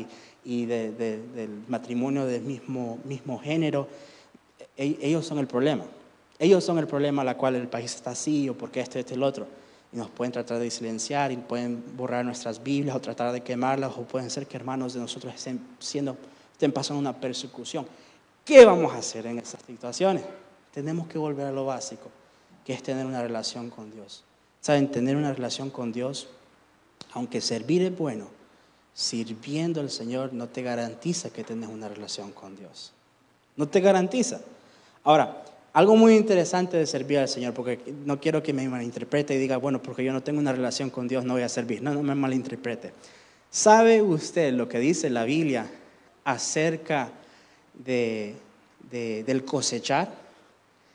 y, 0.44 0.66
del 0.66 1.62
matrimonio 1.68 2.26
del 2.26 2.42
mismo, 2.42 2.98
mismo 3.04 3.38
género. 3.38 3.88
E, 4.76 4.98
ellos 5.02 5.26
son 5.26 5.38
el 5.38 5.46
problema. 5.46 5.84
Ellos 6.38 6.62
son 6.64 6.78
el 6.78 6.86
problema 6.86 7.28
a 7.28 7.36
cual 7.36 7.56
el 7.56 7.68
país 7.68 7.94
está 7.94 8.10
así 8.10 8.48
o 8.48 8.54
porque 8.54 8.80
esto, 8.80 8.98
este, 8.98 9.14
el 9.14 9.22
otro 9.22 9.46
y 9.92 9.96
nos 9.96 10.08
pueden 10.10 10.32
tratar 10.32 10.58
de 10.58 10.70
silenciar 10.70 11.32
y 11.32 11.36
pueden 11.36 11.84
borrar 11.96 12.24
nuestras 12.24 12.62
Biblias 12.62 12.96
o 12.96 13.00
tratar 13.00 13.32
de 13.32 13.42
quemarlas 13.42 13.92
o 13.96 14.02
pueden 14.02 14.30
ser 14.30 14.46
que 14.46 14.56
hermanos 14.56 14.94
de 14.94 15.00
nosotros 15.00 15.34
estén, 15.34 15.60
siendo, 15.78 16.16
estén 16.52 16.72
pasando 16.72 17.00
una 17.00 17.12
persecución. 17.12 17.86
¿Qué 18.44 18.64
vamos 18.64 18.92
a 18.92 18.98
hacer 18.98 19.26
en 19.26 19.38
esas 19.38 19.60
situaciones? 19.62 20.24
Tenemos 20.72 21.06
que 21.08 21.18
volver 21.18 21.46
a 21.46 21.52
lo 21.52 21.66
básico, 21.66 22.10
que 22.64 22.72
es 22.72 22.82
tener 22.82 23.04
una 23.04 23.22
relación 23.22 23.68
con 23.68 23.90
Dios. 23.90 24.24
¿Saben? 24.62 24.90
Tener 24.92 25.16
una 25.16 25.32
relación 25.32 25.70
con 25.70 25.92
Dios, 25.92 26.28
aunque 27.12 27.40
servir 27.40 27.82
es 27.82 27.98
bueno, 27.98 28.28
sirviendo 28.94 29.80
al 29.80 29.90
Señor 29.90 30.32
no 30.32 30.48
te 30.48 30.62
garantiza 30.62 31.30
que 31.30 31.42
tengas 31.42 31.68
una 31.68 31.88
relación 31.88 32.30
con 32.30 32.54
Dios. 32.56 32.92
No 33.56 33.68
te 33.68 33.80
garantiza. 33.80 34.40
Ahora, 35.02 35.42
algo 35.72 35.96
muy 35.96 36.14
interesante 36.14 36.76
de 36.76 36.86
servir 36.86 37.18
al 37.18 37.28
Señor, 37.28 37.54
porque 37.54 37.80
no 38.06 38.20
quiero 38.20 38.40
que 38.40 38.52
me 38.52 38.68
malinterprete 38.68 39.34
y 39.34 39.38
diga, 39.38 39.56
bueno, 39.56 39.82
porque 39.82 40.04
yo 40.04 40.12
no 40.12 40.22
tengo 40.22 40.38
una 40.38 40.52
relación 40.52 40.90
con 40.90 41.08
Dios, 41.08 41.24
no 41.24 41.34
voy 41.34 41.42
a 41.42 41.48
servir. 41.48 41.82
No, 41.82 41.92
no 41.92 42.02
me 42.04 42.14
malinterprete. 42.14 42.92
¿Sabe 43.50 44.00
usted 44.00 44.52
lo 44.52 44.68
que 44.68 44.78
dice 44.78 45.10
la 45.10 45.24
Biblia 45.24 45.66
acerca 46.24 47.10
de, 47.74 48.36
del 48.90 49.44
cosechar? 49.44 50.14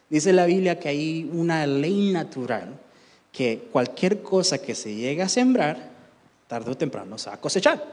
Dice 0.10 0.31
la 0.31 0.46
Biblia 0.46 0.80
que 0.80 0.88
hay 0.88 1.30
una 1.34 1.68
ley 1.68 2.13
natural 2.13 2.80
que 3.38 3.69
cualquier 3.72 4.24
cosa 4.24 4.57
que 4.57 4.74
se 4.74 4.95
llegue 4.95 5.22
a 5.22 5.30
sembrar, 5.30 5.78
tarde 6.48 6.72
o 6.72 6.75
temprano 6.75 7.19
se 7.19 7.30
va 7.30 7.36
a 7.36 7.39
cosechar. 7.39 7.86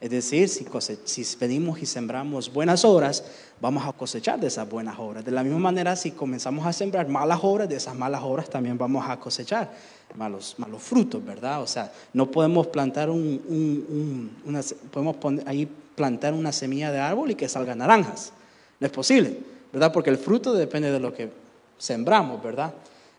Es 0.00 0.08
decir, 0.08 0.48
si, 0.48 0.64
si 1.04 1.36
venimos 1.36 1.82
y 1.82 1.84
sembramos 1.84 2.50
buenas 2.50 2.82
obras, 2.82 3.22
vamos 3.60 3.86
a 3.86 3.92
cosechar 3.92 4.40
de 4.40 4.46
esas 4.46 4.66
buenas 4.66 4.98
obras. 4.98 5.22
De 5.22 5.30
la 5.30 5.42
misma 5.42 5.58
manera, 5.58 5.96
si 5.96 6.12
comenzamos 6.12 6.64
a 6.66 6.72
sembrar 6.72 7.08
malas 7.10 7.40
obras, 7.42 7.68
de 7.68 7.76
esas 7.76 7.94
malas 7.94 8.22
obras 8.22 8.48
también 8.48 8.78
vamos 8.78 9.04
a 9.06 9.20
cosechar 9.20 9.70
malos, 10.14 10.54
malos 10.56 10.82
frutos, 10.82 11.22
¿verdad? 11.22 11.60
O 11.60 11.66
sea, 11.66 11.92
no 12.14 12.30
podemos 12.30 12.68
plantar 12.68 13.10
un, 13.10 14.32
una, 14.46 14.62
podemos 14.90 15.16
ahí 15.44 15.68
plantar 15.94 16.32
una 16.32 16.52
semilla 16.52 16.90
de 16.90 17.00
árbol 17.00 17.32
y 17.32 17.34
que 17.34 17.50
salgan 17.50 17.78
naranjas. 17.78 18.32
No 18.80 18.86
es 18.86 18.92
posible, 18.94 19.40
¿verdad? 19.74 19.92
Porque 19.92 20.08
el 20.08 20.16
fruto 20.16 20.54
depende 20.54 20.90
de 20.90 21.00
lo 21.00 21.12
que 21.12 21.30
sembramos, 21.76 22.42
¿verdad? 22.42 22.72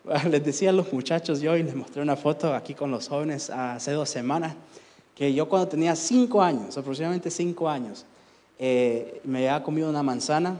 Les 0.30 0.44
decía 0.44 0.70
a 0.70 0.74
los 0.74 0.92
muchachos 0.94 1.42
yo 1.42 1.58
y 1.58 1.64
les 1.64 1.76
mostré 1.76 2.02
una 2.02 2.16
foto 2.16 2.54
aquí 2.54 2.74
con 2.74 2.92
los 2.92 3.10
jóvenes 3.10 3.50
hace 3.50 3.92
dos 3.92 4.10
semanas 4.10 4.56
que 5.16 5.34
yo 5.34 5.50
cuando 5.50 5.68
tenía 5.68 5.96
cinco 5.96 6.44
años, 6.44 6.78
aproximadamente 6.78 7.32
cinco 7.32 7.68
años, 7.68 8.06
eh, 8.60 9.20
me 9.24 9.40
había 9.40 9.64
comido 9.64 9.90
una 9.90 10.04
manzana 10.04 10.56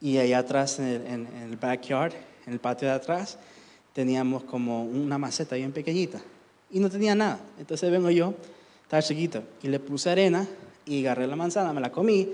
y 0.00 0.16
allá 0.18 0.38
atrás 0.38 0.78
en 0.78 1.28
el, 1.42 1.56
backyard, 1.56 2.12
en 2.46 2.52
el 2.52 2.60
patio 2.60 2.86
de 2.86 2.94
atrás, 2.94 3.36
teníamos 3.92 4.44
como 4.44 4.84
una 4.84 5.18
maceta 5.18 5.56
bien 5.56 5.72
pequeñita 5.72 6.20
y 6.70 6.78
no 6.78 6.88
tenía 6.88 7.16
nada. 7.16 7.40
Entonces 7.58 7.90
vengo 7.90 8.10
yo, 8.10 8.32
estaba 8.84 9.02
chiquito, 9.02 9.42
y 9.60 9.66
le 9.66 9.80
puse 9.80 10.08
arena 10.08 10.46
y 10.86 11.00
agarré 11.00 11.26
la 11.26 11.34
manzana, 11.34 11.72
me 11.72 11.80
la 11.80 11.90
comí 11.90 12.28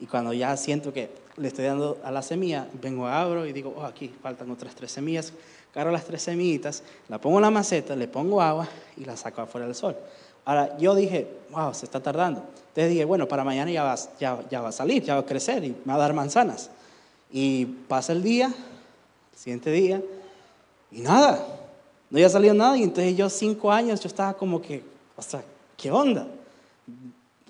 y 0.00 0.06
cuando 0.06 0.32
ya 0.32 0.56
siento 0.56 0.94
que 0.94 1.10
le 1.36 1.48
estoy 1.48 1.66
dando 1.66 1.98
a 2.02 2.10
la 2.10 2.22
semilla, 2.22 2.66
vengo, 2.80 3.06
abro 3.06 3.46
y 3.46 3.52
digo, 3.52 3.74
oh, 3.76 3.84
aquí 3.84 4.10
faltan 4.22 4.50
otras 4.50 4.74
tres 4.74 4.92
semillas, 4.92 5.34
agarro 5.74 5.90
las 5.90 6.04
tres 6.04 6.22
semillitas, 6.22 6.82
la 7.08 7.20
pongo 7.20 7.38
en 7.38 7.42
la 7.42 7.50
maceta, 7.50 7.94
le 7.94 8.08
pongo 8.08 8.40
agua 8.40 8.68
y 8.96 9.04
la 9.04 9.16
saco 9.16 9.42
afuera 9.42 9.66
del 9.66 9.74
sol. 9.74 9.96
Ahora, 10.44 10.76
yo 10.78 10.94
dije, 10.94 11.28
wow, 11.50 11.72
se 11.74 11.84
está 11.84 12.00
tardando. 12.00 12.40
Entonces 12.68 12.90
dije, 12.90 13.04
bueno, 13.04 13.28
para 13.28 13.44
mañana 13.44 13.70
ya 13.70 13.84
va, 13.84 13.96
ya, 14.18 14.60
va 14.60 14.68
a 14.68 14.72
salir, 14.72 15.02
ya 15.02 15.14
va 15.14 15.20
a 15.20 15.26
crecer 15.26 15.64
y 15.64 15.70
me 15.84 15.92
va 15.92 15.94
a 15.94 15.98
dar 15.98 16.14
manzanas. 16.14 16.70
Y 17.30 17.66
pasa 17.66 18.12
el 18.12 18.22
día, 18.22 18.46
el 18.46 19.38
siguiente 19.38 19.70
día, 19.70 20.02
y 20.90 21.00
nada, 21.00 21.46
no 22.08 22.16
había 22.16 22.28
salido 22.28 22.54
nada. 22.54 22.76
Y 22.76 22.82
entonces 22.82 23.16
yo, 23.16 23.28
cinco 23.28 23.70
años, 23.70 24.00
yo 24.00 24.08
estaba 24.08 24.34
como 24.34 24.60
que, 24.60 24.82
o 25.16 25.22
sea, 25.22 25.42
¿qué 25.76 25.90
onda? 25.90 26.26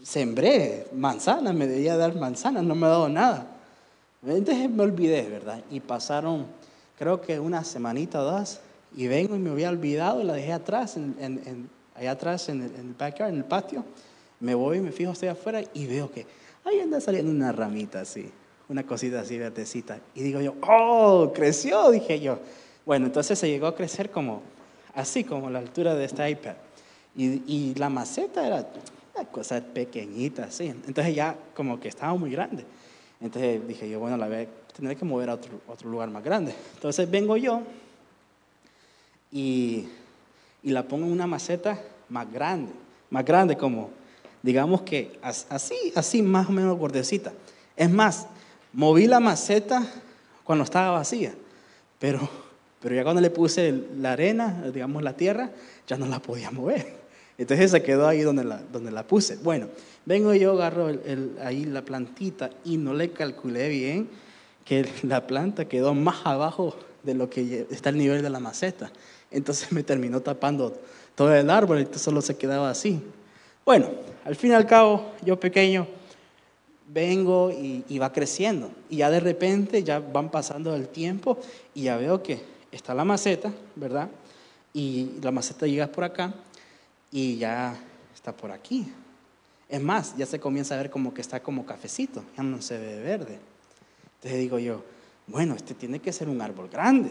Sembré 0.02 0.86
manzanas, 0.92 1.54
me 1.54 1.66
debía 1.66 1.96
dar 1.96 2.14
manzanas, 2.14 2.64
no 2.64 2.74
me 2.74 2.86
ha 2.86 2.90
dado 2.90 3.08
nada. 3.08 3.46
Entonces 4.26 4.68
me 4.68 4.82
olvidé, 4.82 5.22
¿verdad? 5.22 5.62
Y 5.70 5.80
pasaron, 5.80 6.46
creo 7.00 7.22
que 7.22 7.40
una 7.40 7.64
semanita 7.64 8.20
o 8.20 8.24
dos, 8.24 8.60
y 8.94 9.06
vengo 9.06 9.34
y 9.34 9.38
me 9.38 9.48
había 9.48 9.70
olvidado 9.70 10.20
y 10.20 10.24
la 10.24 10.34
dejé 10.34 10.52
atrás 10.52 10.98
en, 10.98 11.16
en 11.18 11.70
allá 11.94 12.10
atrás 12.10 12.50
en 12.50 12.60
el, 12.60 12.94
backyard, 12.98 13.30
en 13.30 13.38
el 13.38 13.44
patio, 13.44 13.82
me 14.38 14.54
voy, 14.54 14.80
me 14.80 14.92
fijo, 14.92 15.12
estoy 15.12 15.28
afuera 15.28 15.62
y 15.72 15.86
veo 15.86 16.10
que 16.10 16.26
ahí 16.62 16.78
anda 16.78 17.00
saliendo 17.00 17.30
una 17.30 17.52
ramita 17.52 18.02
así, 18.02 18.30
una 18.68 18.84
cosita 18.84 19.20
así 19.20 19.38
verdecita. 19.38 19.98
Y 20.14 20.22
digo 20.22 20.42
yo, 20.42 20.54
oh, 20.60 21.32
creció, 21.34 21.90
dije 21.90 22.20
yo. 22.20 22.38
Bueno, 22.84 23.06
entonces 23.06 23.38
se 23.38 23.48
llegó 23.48 23.66
a 23.66 23.74
crecer 23.74 24.10
como 24.10 24.42
así, 24.94 25.24
como 25.24 25.48
la 25.48 25.58
altura 25.58 25.94
de 25.94 26.04
este 26.04 26.28
iPad. 26.28 26.56
Y, 27.16 27.42
y 27.46 27.74
la 27.76 27.88
maceta 27.88 28.46
era 28.46 28.66
una 29.14 29.26
cosa 29.26 29.62
pequeñita, 29.62 30.44
así. 30.44 30.66
Entonces 30.66 31.14
ya 31.14 31.34
como 31.56 31.80
que 31.80 31.88
estaba 31.88 32.14
muy 32.14 32.30
grande. 32.30 32.66
Entonces 33.22 33.66
dije 33.66 33.88
yo, 33.88 34.00
bueno, 34.00 34.18
la 34.18 34.28
vez 34.28 34.48
tendré 34.72 34.96
que 34.96 35.04
mover 35.04 35.30
a 35.30 35.34
otro, 35.34 35.60
otro 35.68 35.90
lugar 35.90 36.10
más 36.10 36.22
grande. 36.22 36.54
Entonces 36.74 37.10
vengo 37.10 37.36
yo 37.36 37.62
y, 39.30 39.86
y 40.62 40.70
la 40.70 40.82
pongo 40.82 41.06
en 41.06 41.12
una 41.12 41.26
maceta 41.26 41.78
más 42.08 42.30
grande, 42.32 42.72
más 43.10 43.24
grande 43.24 43.56
como, 43.56 43.90
digamos 44.42 44.82
que 44.82 45.18
así, 45.22 45.92
así 45.94 46.22
más 46.22 46.48
o 46.48 46.52
menos 46.52 46.78
gordecita. 46.78 47.32
Es 47.76 47.90
más, 47.90 48.26
moví 48.72 49.06
la 49.06 49.20
maceta 49.20 49.86
cuando 50.44 50.64
estaba 50.64 50.98
vacía, 50.98 51.34
pero, 51.98 52.28
pero 52.80 52.94
ya 52.94 53.02
cuando 53.02 53.20
le 53.20 53.30
puse 53.30 53.72
la 53.96 54.12
arena, 54.12 54.64
digamos 54.72 55.02
la 55.02 55.16
tierra, 55.16 55.50
ya 55.86 55.96
no 55.96 56.06
la 56.06 56.20
podía 56.20 56.50
mover. 56.50 57.00
Entonces 57.38 57.70
se 57.70 57.82
quedó 57.82 58.06
ahí 58.06 58.20
donde 58.20 58.44
la, 58.44 58.58
donde 58.70 58.90
la 58.90 59.02
puse. 59.06 59.36
Bueno, 59.36 59.68
vengo 60.04 60.34
yo, 60.34 60.52
agarro 60.52 60.90
ahí 61.42 61.64
la 61.64 61.82
plantita 61.82 62.50
y 62.64 62.76
no 62.76 62.92
le 62.92 63.12
calculé 63.12 63.70
bien 63.70 64.10
que 64.70 64.88
la 65.02 65.26
planta 65.26 65.64
quedó 65.64 65.94
más 65.94 66.24
abajo 66.24 66.76
de 67.02 67.14
lo 67.14 67.28
que 67.28 67.66
está 67.72 67.88
el 67.88 67.98
nivel 67.98 68.22
de 68.22 68.30
la 68.30 68.38
maceta. 68.38 68.92
Entonces 69.32 69.72
me 69.72 69.82
terminó 69.82 70.20
tapando 70.20 70.80
todo 71.16 71.34
el 71.34 71.50
árbol 71.50 71.80
y 71.80 71.98
solo 71.98 72.22
se 72.22 72.36
quedaba 72.36 72.70
así. 72.70 73.02
Bueno, 73.64 73.90
al 74.24 74.36
fin 74.36 74.52
y 74.52 74.54
al 74.54 74.68
cabo, 74.68 75.10
yo 75.24 75.40
pequeño, 75.40 75.88
vengo 76.86 77.50
y, 77.50 77.84
y, 77.88 77.98
va 77.98 78.12
creciendo. 78.12 78.70
Y 78.88 78.98
ya 78.98 79.10
de 79.10 79.18
repente 79.18 79.82
ya 79.82 79.98
van 79.98 80.30
pasando 80.30 80.72
el 80.76 80.86
tiempo 80.86 81.40
y 81.74 81.82
ya 81.82 81.96
veo 81.96 82.22
que 82.22 82.40
está 82.70 82.94
la 82.94 83.04
maceta, 83.04 83.52
¿verdad? 83.74 84.08
Y 84.72 85.14
la 85.20 85.32
maceta 85.32 85.66
llega 85.66 85.88
por 85.88 86.04
acá 86.04 86.32
y 87.10 87.38
ya 87.38 87.76
está 88.14 88.30
por 88.30 88.52
aquí. 88.52 88.86
Es 89.68 89.82
más, 89.82 90.16
ya 90.16 90.26
se 90.26 90.38
comienza 90.38 90.76
a 90.76 90.78
ver 90.78 90.90
como 90.90 91.12
que 91.12 91.22
está 91.22 91.40
como 91.40 91.66
cafecito, 91.66 92.22
ya 92.36 92.44
no 92.44 92.62
se 92.62 92.78
ve 92.78 93.00
verde. 93.00 93.49
Entonces 94.20 94.38
digo 94.38 94.58
yo, 94.58 94.84
bueno, 95.26 95.54
este 95.54 95.72
tiene 95.72 95.98
que 95.98 96.12
ser 96.12 96.28
un 96.28 96.42
árbol 96.42 96.68
grande, 96.68 97.10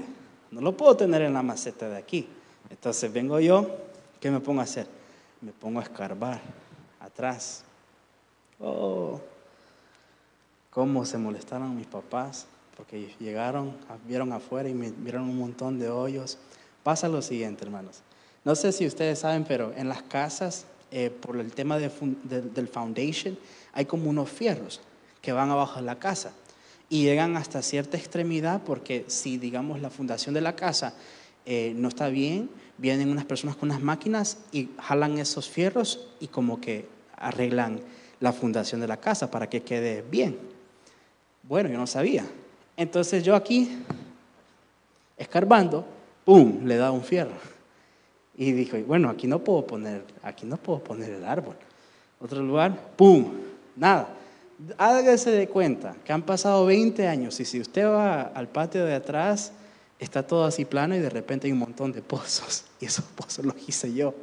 no 0.51 0.61
lo 0.61 0.77
puedo 0.77 0.95
tener 0.95 1.23
en 1.23 1.33
la 1.33 1.41
maceta 1.41 1.89
de 1.89 1.97
aquí. 1.97 2.27
Entonces 2.69 3.11
vengo 3.11 3.39
yo, 3.39 3.67
¿qué 4.19 4.29
me 4.29 4.39
pongo 4.39 4.61
a 4.61 4.65
hacer? 4.65 4.85
Me 5.41 5.51
pongo 5.51 5.79
a 5.79 5.83
escarbar 5.83 6.39
atrás. 6.99 7.63
Oh, 8.59 9.19
cómo 10.69 11.03
se 11.03 11.17
molestaron 11.17 11.75
mis 11.75 11.87
papás, 11.87 12.45
porque 12.77 13.11
llegaron, 13.19 13.75
vieron 14.07 14.31
afuera 14.31 14.69
y 14.69 14.73
vieron 14.73 15.23
un 15.23 15.39
montón 15.39 15.79
de 15.79 15.89
hoyos. 15.89 16.37
Pasa 16.83 17.07
lo 17.07 17.23
siguiente, 17.23 17.65
hermanos. 17.65 18.01
No 18.45 18.53
sé 18.53 18.71
si 18.71 18.85
ustedes 18.85 19.17
saben, 19.17 19.45
pero 19.45 19.73
en 19.75 19.89
las 19.89 20.03
casas, 20.03 20.67
eh, 20.91 21.09
por 21.09 21.37
el 21.37 21.53
tema 21.53 21.79
del 21.79 22.67
foundation, 22.67 23.35
hay 23.73 23.85
como 23.85 24.11
unos 24.11 24.29
fierros 24.29 24.79
que 25.23 25.31
van 25.31 25.49
abajo 25.49 25.79
de 25.79 25.87
la 25.87 25.97
casa 25.97 26.33
y 26.89 27.03
llegan 27.03 27.37
hasta 27.37 27.61
cierta 27.61 27.97
extremidad 27.97 28.61
porque 28.65 29.05
si, 29.07 29.37
digamos, 29.37 29.79
la 29.79 29.89
fundación 29.89 30.33
de 30.33 30.41
la 30.41 30.55
casa 30.55 30.93
eh, 31.45 31.73
no 31.75 31.87
está 31.87 32.09
bien, 32.09 32.49
vienen 32.77 33.09
unas 33.09 33.25
personas 33.25 33.55
con 33.55 33.69
unas 33.69 33.81
máquinas 33.81 34.39
y 34.51 34.69
jalan 34.79 35.17
esos 35.19 35.47
fierros 35.47 36.07
y 36.19 36.27
como 36.27 36.59
que 36.59 36.87
arreglan 37.15 37.79
la 38.19 38.33
fundación 38.33 38.81
de 38.81 38.87
la 38.87 38.97
casa 38.97 39.29
para 39.29 39.49
que 39.49 39.61
quede 39.61 40.03
bien. 40.09 40.37
Bueno, 41.43 41.69
yo 41.69 41.77
no 41.77 41.87
sabía. 41.87 42.25
Entonces 42.75 43.23
yo 43.23 43.35
aquí, 43.35 43.77
escarbando, 45.17 45.85
¡pum!, 46.25 46.65
le 46.65 46.77
da 46.77 46.91
un 46.91 47.03
fierro. 47.03 47.33
Y 48.35 48.51
dijo, 48.53 48.77
bueno, 48.87 49.09
aquí 49.09 49.27
no 49.27 49.39
puedo 49.39 49.65
poner, 49.67 50.05
aquí 50.23 50.45
no 50.45 50.57
puedo 50.57 50.79
poner 50.79 51.11
el 51.11 51.25
árbol. 51.25 51.55
Otro 52.21 52.41
lugar, 52.41 52.93
¡pum! 52.95 53.31
Nada. 53.75 54.15
Hágase 54.77 55.31
de 55.31 55.47
cuenta 55.47 55.95
que 56.03 56.11
han 56.11 56.23
pasado 56.23 56.65
20 56.65 57.07
años 57.07 57.39
y 57.39 57.45
si 57.45 57.59
usted 57.61 57.85
va 57.85 58.23
al 58.23 58.47
patio 58.49 58.85
de 58.85 58.93
atrás, 58.93 59.53
está 59.99 60.25
todo 60.25 60.43
así 60.43 60.65
plano 60.65 60.95
y 60.95 60.99
de 60.99 61.09
repente 61.09 61.47
hay 61.47 61.53
un 61.53 61.59
montón 61.59 61.91
de 61.91 62.01
pozos. 62.01 62.65
Y 62.81 62.85
esos 62.85 63.03
pozos 63.03 63.43
los 63.43 63.55
hice 63.67 63.93
yo. 63.93 64.13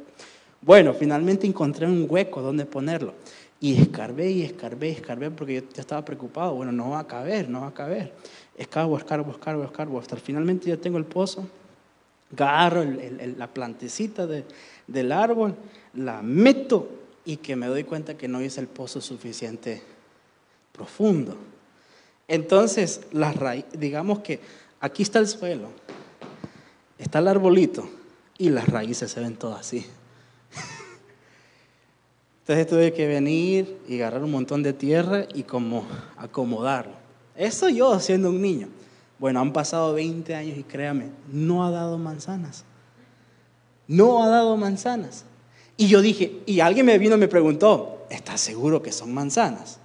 Bueno, 0.61 0.95
finalmente 0.95 1.45
encontré 1.45 1.85
un 1.85 2.07
hueco 2.09 2.41
donde 2.41 2.65
ponerlo. 2.65 3.13
Y 3.59 3.79
escarbé 3.79 4.31
y 4.31 4.41
escarbé 4.41 4.89
y 4.89 4.93
escarbé 4.93 5.29
porque 5.29 5.55
yo 5.55 5.61
ya 5.73 5.81
estaba 5.81 6.03
preocupado. 6.03 6.55
Bueno, 6.55 6.71
no 6.71 6.89
va 6.89 6.99
a 6.99 7.07
caber, 7.07 7.47
no 7.47 7.61
va 7.61 7.67
a 7.67 7.73
caber. 7.73 8.13
Escarbo, 8.57 8.97
escarbo, 8.97 9.31
escarbo, 9.31 9.63
escarbo. 9.63 9.99
Hasta 9.99 10.15
finalmente 10.17 10.69
ya 10.69 10.77
tengo 10.77 10.97
el 10.97 11.05
pozo 11.05 11.47
agarro 12.33 12.83
la 12.83 13.47
plantecita 13.47 14.27
del 14.27 15.11
árbol, 15.11 15.55
la 15.93 16.21
meto 16.21 16.89
y 17.25 17.37
que 17.37 17.55
me 17.55 17.67
doy 17.67 17.83
cuenta 17.83 18.17
que 18.17 18.27
no 18.27 18.41
hice 18.41 18.59
el 18.59 18.67
pozo 18.67 19.01
suficiente 19.01 19.81
profundo. 20.77 21.35
Entonces, 22.27 23.01
la 23.11 23.33
digamos 23.73 24.19
que 24.19 24.39
aquí 24.79 25.03
está 25.03 25.19
el 25.19 25.27
suelo, 25.27 25.69
está 26.97 27.19
el 27.19 27.27
arbolito 27.27 27.89
y 28.37 28.49
las 28.49 28.67
raíces 28.67 29.11
se 29.11 29.19
ven 29.19 29.35
todas 29.35 29.61
así. 29.61 29.85
Entonces 32.41 32.67
tuve 32.67 32.93
que 32.93 33.07
venir 33.07 33.77
y 33.87 33.95
agarrar 33.95 34.23
un 34.23 34.31
montón 34.31 34.63
de 34.63 34.73
tierra 34.73 35.25
y 35.33 35.43
como 35.43 35.85
acomodarlo. 36.17 36.93
Eso 37.35 37.69
yo 37.69 37.99
siendo 37.99 38.29
un 38.29 38.41
niño. 38.41 38.67
Bueno, 39.19 39.39
han 39.39 39.51
pasado 39.51 39.93
20 39.93 40.35
años 40.35 40.57
y 40.57 40.63
créame, 40.63 41.09
no 41.31 41.65
ha 41.65 41.71
dado 41.71 41.97
manzanas. 41.97 42.65
No 43.87 44.23
ha 44.23 44.27
dado 44.27 44.57
manzanas. 44.57 45.25
Y 45.75 45.87
yo 45.87 46.01
dije, 46.01 46.41
y 46.45 46.59
alguien 46.59 46.85
me 46.85 46.97
vino 46.97 47.15
y 47.15 47.19
me 47.19 47.27
preguntó, 47.27 48.05
¿estás 48.09 48.41
seguro 48.41 48.81
que 48.81 48.91
son 48.91 49.13
manzanas? 49.13 49.79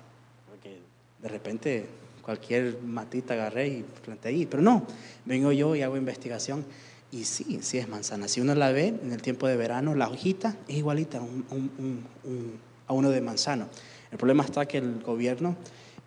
De 1.22 1.28
repente 1.28 1.86
cualquier 2.22 2.78
matita 2.82 3.34
agarré 3.34 3.68
y 3.68 3.84
planté 4.04 4.28
ahí, 4.28 4.46
pero 4.46 4.62
no, 4.62 4.86
vengo 5.24 5.52
yo 5.52 5.74
y 5.74 5.82
hago 5.82 5.96
investigación 5.96 6.64
y 7.10 7.24
sí, 7.24 7.60
sí 7.62 7.78
es 7.78 7.88
manzana. 7.88 8.26
Si 8.28 8.40
uno 8.40 8.54
la 8.54 8.72
ve 8.72 8.88
en 8.88 9.12
el 9.12 9.20
tiempo 9.20 9.46
de 9.46 9.56
verano, 9.56 9.94
la 9.94 10.08
hojita 10.08 10.56
es 10.66 10.76
igualita 10.76 11.18
a 11.18 12.92
uno 12.92 13.10
de 13.10 13.20
manzano. 13.20 13.68
El 14.10 14.18
problema 14.18 14.44
está 14.44 14.66
que 14.66 14.78
el 14.78 15.02
gobierno 15.02 15.56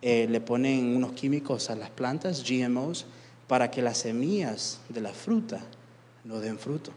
eh, 0.02 0.26
le 0.28 0.40
ponen 0.40 0.96
unos 0.96 1.12
químicos 1.12 1.70
a 1.70 1.76
las 1.76 1.90
plantas, 1.90 2.44
GMOs, 2.48 3.06
para 3.46 3.70
que 3.70 3.82
las 3.82 3.98
semillas 3.98 4.80
de 4.88 5.00
la 5.00 5.12
fruta 5.12 5.60
no 6.24 6.40
den 6.40 6.58
fruto. 6.58 6.90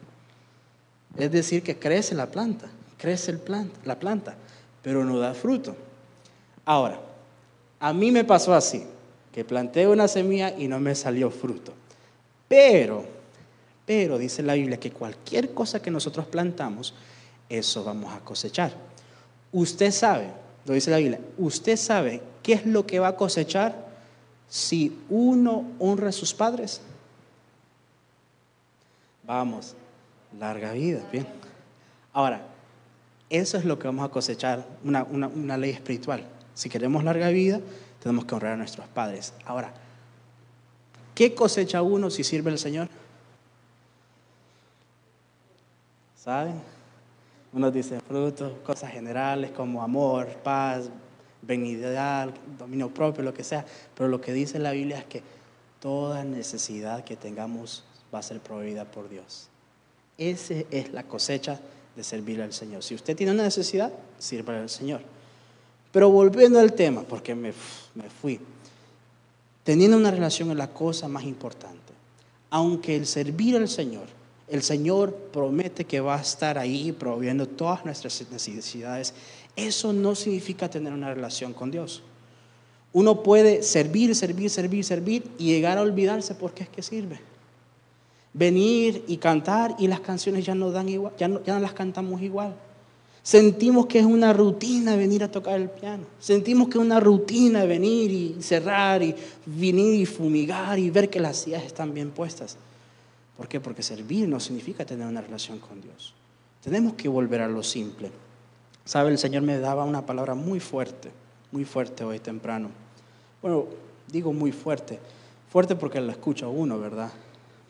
Es 1.18 1.32
decir, 1.32 1.64
que 1.64 1.78
crece 1.78 2.16
la 2.16 2.32
planta, 2.32 2.68
crece 2.98 3.32
el 3.32 3.42
la 3.86 4.00
planta, 4.00 4.36
pero 4.82 5.06
no 5.06 5.20
da 5.20 5.34
fruto. 5.34 5.76
Ahora, 6.66 7.00
a 7.80 7.94
mí 7.94 8.12
me 8.12 8.24
pasó 8.24 8.54
así, 8.54 8.84
que 9.32 9.46
planté 9.46 9.88
una 9.88 10.08
semilla 10.08 10.54
y 10.58 10.68
no 10.68 10.80
me 10.80 10.96
salió 10.96 11.32
fruto. 11.32 11.74
Pero, 12.48 13.06
pero 13.86 14.18
dice 14.18 14.44
la 14.44 14.56
Biblia 14.56 14.80
que 14.80 14.92
cualquier 14.92 15.54
cosa 15.54 15.82
que 15.82 15.92
nosotros 15.92 16.26
plantamos, 16.26 16.94
eso 17.48 17.84
vamos 17.84 18.14
a 18.14 18.20
cosechar. 18.20 18.74
Usted 19.52 19.92
sabe, 19.92 20.28
lo 20.66 20.74
dice 20.74 20.92
la 20.92 20.98
Biblia, 20.98 21.20
usted 21.38 21.78
sabe 21.78 22.22
qué 22.44 22.54
es 22.54 22.66
lo 22.66 22.86
que 22.86 23.00
va 23.00 23.10
a 23.10 23.16
cosechar 23.16 23.88
si 24.50 25.00
uno 25.10 25.66
honra 25.80 26.10
a 26.10 26.12
sus 26.12 26.34
padres. 26.34 26.82
Vamos, 29.24 29.76
larga 30.38 30.74
vida, 30.74 31.02
bien. 31.12 31.28
Ahora, 32.12 32.42
eso 33.30 33.58
es 33.58 33.66
lo 33.66 33.78
que 33.78 33.88
vamos 33.88 34.06
a 34.06 34.12
cosechar, 34.12 34.66
una, 34.84 35.04
una 35.04 35.56
ley 35.56 35.70
espiritual. 35.70 36.26
Si 36.60 36.68
queremos 36.68 37.06
larga 37.06 37.30
vida, 37.30 37.62
tenemos 38.04 38.26
que 38.26 38.36
honrar 38.36 38.52
a 38.52 38.58
nuestros 38.58 38.86
padres. 38.90 39.32
Ahora, 39.46 39.72
¿qué 41.16 41.34
cosecha 41.34 41.82
uno 41.82 42.10
si 42.10 42.26
sirve 42.26 42.52
al 42.52 42.60
Señor? 42.60 42.90
¿Saben? 46.18 46.62
Uno 47.54 47.72
dice 47.72 48.02
frutos, 48.02 48.52
cosas 48.66 48.92
generales 48.92 49.52
como 49.52 49.82
amor, 49.82 50.28
paz, 50.44 50.90
benignidad, 51.42 52.34
dominio 52.58 52.94
propio, 52.94 53.24
lo 53.24 53.34
que 53.34 53.46
sea. 53.46 53.66
Pero 53.96 54.10
lo 54.10 54.20
que 54.20 54.34
dice 54.34 54.60
la 54.60 54.72
Biblia 54.72 54.98
es 54.98 55.06
que 55.06 55.24
toda 55.80 56.26
necesidad 56.26 57.06
que 57.06 57.16
tengamos 57.16 57.86
va 58.14 58.20
a 58.20 58.24
ser 58.24 58.42
proveída 58.42 58.84
por 58.84 59.08
Dios. 59.08 59.48
Esa 60.18 60.56
es 60.72 60.92
la 60.92 61.04
cosecha 61.04 61.58
de 61.96 62.04
servir 62.04 62.42
al 62.42 62.52
Señor. 62.52 62.84
Si 62.84 62.96
usted 62.96 63.16
tiene 63.16 63.32
una 63.32 63.44
necesidad, 63.44 63.94
sirva 64.18 64.60
al 64.60 64.70
Señor. 64.70 65.19
Pero 65.92 66.10
volviendo 66.10 66.60
al 66.60 66.74
tema, 66.74 67.02
porque 67.02 67.34
me, 67.36 67.54
me 67.96 68.10
fui, 68.10 68.40
teniendo 69.64 69.98
una 69.98 70.12
relación 70.12 70.52
es 70.52 70.58
la 70.58 70.68
cosa 70.68 71.08
más 71.08 71.24
importante. 71.24 71.78
Aunque 72.52 72.96
el 72.96 73.06
servir 73.06 73.56
al 73.56 73.68
Señor, 73.68 74.08
el 74.48 74.64
Señor 74.64 75.14
promete 75.32 75.86
que 75.86 76.00
va 76.00 76.18
a 76.18 76.22
estar 76.22 76.58
ahí 76.58 76.92
proveyendo 76.92 77.48
todas 77.48 77.86
nuestras 77.86 78.24
necesidades 78.32 79.14
eso 79.66 79.92
no 79.94 80.16
significa 80.16 80.70
tener 80.70 80.94
una 80.94 81.14
relación 81.14 81.54
con 81.54 81.70
Dios. 81.70 82.02
Uno 82.94 83.22
puede 83.24 83.62
servir, 83.62 84.16
servir, 84.16 84.50
servir, 84.50 84.84
servir 84.84 85.24
y 85.38 85.48
llegar 85.48 85.78
a 85.78 85.82
olvidarse 85.82 86.34
porque 86.34 86.64
es 86.64 86.70
que 86.70 86.82
sirve. 86.82 87.20
Venir 88.34 89.04
y 89.08 89.18
cantar 89.18 89.76
y 89.78 89.88
las 89.88 90.00
canciones 90.00 90.46
ya 90.46 90.56
no 90.56 90.72
dan 90.72 90.88
igual, 90.88 91.14
ya 91.18 91.28
no, 91.28 91.44
ya 91.44 91.56
no 91.56 91.60
las 91.60 91.74
cantamos 91.74 92.22
igual. 92.22 92.56
Sentimos 93.22 93.86
que 93.86 94.00
es 94.00 94.06
una 94.06 94.34
rutina 94.34 94.96
venir 94.96 95.24
a 95.24 95.32
tocar 95.32 95.60
el 95.60 95.70
piano. 95.70 96.06
Sentimos 96.20 96.70
que 96.70 96.78
es 96.78 96.84
una 96.84 97.00
rutina 97.00 97.66
venir 97.66 98.12
y 98.12 98.42
cerrar 98.42 99.04
y 99.04 99.14
venir 99.46 99.96
y 99.96 100.06
fumigar 100.06 100.80
y 100.80 100.90
ver 100.90 101.10
que 101.10 101.20
las 101.20 101.38
sillas 101.38 101.64
están 101.64 101.94
bien 101.94 102.12
puestas. 102.12 102.58
¿Por 103.38 103.48
qué? 103.48 103.60
Porque 103.60 103.84
servir 103.84 104.28
no 104.28 104.40
significa 104.40 104.86
tener 104.86 105.08
una 105.08 105.22
relación 105.22 105.60
con 105.60 105.82
Dios. 105.82 106.14
Tenemos 106.64 106.94
que 106.94 107.08
volver 107.08 107.42
a 107.42 107.48
lo 107.48 107.64
simple. 107.64 108.12
¿Sabe? 108.86 109.12
El 109.12 109.18
Señor 109.18 109.44
me 109.44 109.60
daba 109.60 109.84
una 109.84 110.06
palabra 110.06 110.34
muy 110.34 110.60
fuerte, 110.60 111.12
muy 111.52 111.66
fuerte 111.66 112.04
hoy 112.04 112.20
temprano. 112.20 112.70
Bueno, 113.42 113.68
digo 114.08 114.34
muy 114.34 114.52
fuerte. 114.52 115.00
Fuerte 115.50 115.76
porque 115.76 116.02
lo 116.02 116.12
escucha 116.12 116.48
uno, 116.48 116.80
¿verdad? 116.80 117.12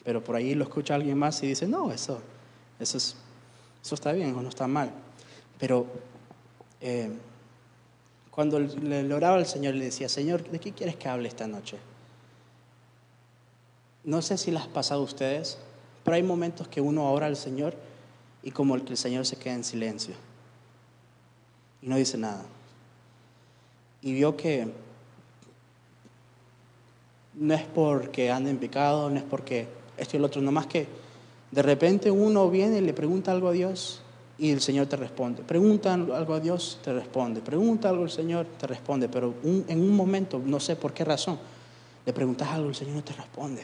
Pero 0.03 0.23
por 0.23 0.35
ahí 0.35 0.55
lo 0.55 0.63
escucha 0.63 0.95
alguien 0.95 1.17
más 1.17 1.41
y 1.43 1.47
dice, 1.47 1.67
no, 1.67 1.91
eso, 1.91 2.19
eso, 2.79 2.97
es, 2.97 3.15
eso 3.83 3.95
está 3.95 4.11
bien 4.11 4.35
o 4.35 4.41
no 4.41 4.49
está 4.49 4.67
mal. 4.67 4.91
Pero 5.59 5.85
eh, 6.81 7.11
cuando 8.31 8.59
le 8.59 9.13
oraba 9.13 9.35
al 9.35 9.45
Señor, 9.45 9.75
le 9.75 9.85
decía, 9.85 10.09
Señor, 10.09 10.49
¿de 10.49 10.59
qué 10.59 10.71
quieres 10.71 10.95
que 10.95 11.09
hable 11.09 11.27
esta 11.27 11.47
noche? 11.47 11.77
No 14.03 14.21
sé 14.21 14.37
si 14.37 14.49
las 14.49 14.65
ha 14.65 14.69
pasado 14.69 15.01
a 15.01 15.03
ustedes, 15.03 15.59
pero 16.03 16.15
hay 16.15 16.23
momentos 16.23 16.67
que 16.67 16.81
uno 16.81 17.11
ora 17.11 17.27
al 17.27 17.35
Señor 17.35 17.75
y 18.41 18.51
como 18.51 18.75
el 18.75 18.83
que 18.83 18.91
el 18.91 18.97
Señor 18.97 19.25
se 19.25 19.35
queda 19.35 19.53
en 19.53 19.63
silencio 19.63 20.15
y 21.81 21.87
no 21.87 21.95
dice 21.95 22.17
nada. 22.17 22.43
Y 24.01 24.13
vio 24.13 24.35
que 24.35 24.67
no 27.35 27.53
es 27.53 27.63
porque 27.63 28.31
ande 28.31 28.51
en 28.51 28.57
pecado, 28.57 29.09
no 29.09 29.17
es 29.17 29.23
porque 29.23 29.67
esto 29.97 30.17
y 30.17 30.19
lo 30.19 30.27
otro, 30.27 30.41
nomás 30.41 30.67
que 30.67 30.87
de 31.51 31.61
repente 31.61 32.11
uno 32.11 32.49
viene 32.49 32.77
y 32.77 32.81
le 32.81 32.93
pregunta 32.93 33.31
algo 33.31 33.49
a 33.49 33.53
Dios 33.53 34.01
y 34.39 34.51
el 34.51 34.61
Señor 34.61 34.87
te 34.87 34.95
responde. 34.95 35.43
Pregunta 35.43 35.93
algo 35.93 36.33
a 36.33 36.39
Dios, 36.39 36.79
te 36.81 36.93
responde. 36.93 37.41
Pregunta 37.41 37.89
algo 37.89 38.03
al 38.03 38.09
Señor, 38.09 38.47
te 38.57 38.67
responde. 38.67 39.09
Pero 39.09 39.33
en 39.43 39.79
un 39.81 39.95
momento, 39.95 40.41
no 40.43 40.59
sé 40.59 40.77
por 40.77 40.93
qué 40.93 41.03
razón, 41.03 41.37
le 42.05 42.13
preguntas 42.13 42.47
algo, 42.47 42.69
el 42.69 42.75
Señor 42.75 42.95
no 42.95 43.03
te 43.03 43.13
responde. 43.13 43.63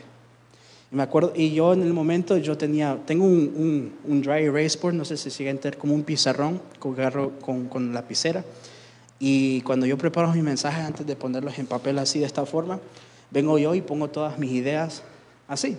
Y 0.91 0.95
me 0.95 1.03
acuerdo, 1.03 1.31
y 1.33 1.53
yo 1.53 1.73
en 1.73 1.81
el 1.81 1.93
momento, 1.93 2.37
yo 2.37 2.57
tenía, 2.57 2.99
tengo 3.05 3.23
un, 3.25 3.93
un, 4.03 4.21
dry 4.21 4.43
erase 4.43 4.77
board, 4.79 4.95
no 4.95 5.05
sé 5.05 5.15
si 5.15 5.31
sigue 5.31 5.49
entender, 5.49 5.79
como 5.79 5.95
un 5.95 6.03
pizarrón 6.03 6.61
con, 6.77 6.95
con, 7.41 7.67
con 7.67 7.93
lapicera. 7.93 8.43
Y 9.17 9.61
cuando 9.61 9.85
yo 9.85 9.97
preparo 9.97 10.33
mis 10.33 10.43
mensajes 10.43 10.83
antes 10.83 11.07
de 11.07 11.15
ponerlos 11.15 11.57
en 11.57 11.67
papel 11.67 11.97
así, 11.99 12.19
de 12.19 12.25
esta 12.25 12.45
forma, 12.45 12.81
vengo 13.31 13.57
yo 13.57 13.73
y 13.75 13.81
pongo 13.81 14.09
todas 14.09 14.37
mis 14.37 14.51
ideas 14.51 15.03
así, 15.47 15.77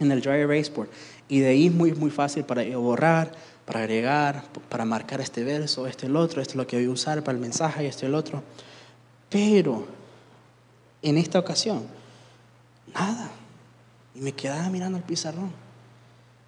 en 0.00 0.10
el 0.10 0.20
dry 0.20 0.40
erase 0.40 0.72
board. 0.72 0.88
Y 1.28 1.38
de 1.38 1.48
ahí 1.48 1.66
es 1.68 1.72
muy, 1.72 1.92
muy 1.92 2.10
fácil 2.10 2.42
para 2.42 2.64
borrar, 2.76 3.32
para 3.68 3.80
agregar, 3.80 4.44
para 4.70 4.86
marcar 4.86 5.20
este 5.20 5.44
verso, 5.44 5.86
este 5.86 6.06
el 6.06 6.16
otro, 6.16 6.40
esto 6.40 6.52
es 6.52 6.56
lo 6.56 6.66
que 6.66 6.76
voy 6.76 6.86
a 6.86 6.90
usar 6.90 7.22
para 7.22 7.36
el 7.36 7.42
mensaje 7.42 7.84
y 7.84 7.86
este 7.86 8.06
el 8.06 8.14
otro. 8.14 8.42
Pero 9.28 9.86
en 11.02 11.18
esta 11.18 11.38
ocasión, 11.38 11.86
nada. 12.94 13.30
Y 14.14 14.20
me 14.20 14.32
quedaba 14.32 14.70
mirando 14.70 14.96
el 14.96 15.04
pizarrón. 15.04 15.52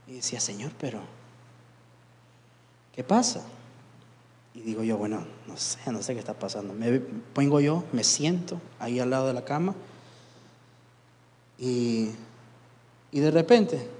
Y 0.06 0.14
decía, 0.14 0.40
Señor, 0.40 0.72
pero, 0.80 1.00
¿qué 2.94 3.04
pasa? 3.04 3.42
Y 4.54 4.60
digo 4.60 4.82
yo, 4.82 4.96
bueno, 4.96 5.22
no 5.46 5.58
sé, 5.58 5.92
no 5.92 6.02
sé 6.02 6.14
qué 6.14 6.20
está 6.20 6.32
pasando. 6.32 6.72
Me 6.72 7.00
pongo 7.00 7.60
yo, 7.60 7.84
me 7.92 8.02
siento 8.02 8.58
ahí 8.78 8.98
al 8.98 9.10
lado 9.10 9.26
de 9.26 9.34
la 9.34 9.44
cama. 9.44 9.74
Y, 11.58 12.12
y 13.12 13.20
de 13.20 13.30
repente, 13.30 13.90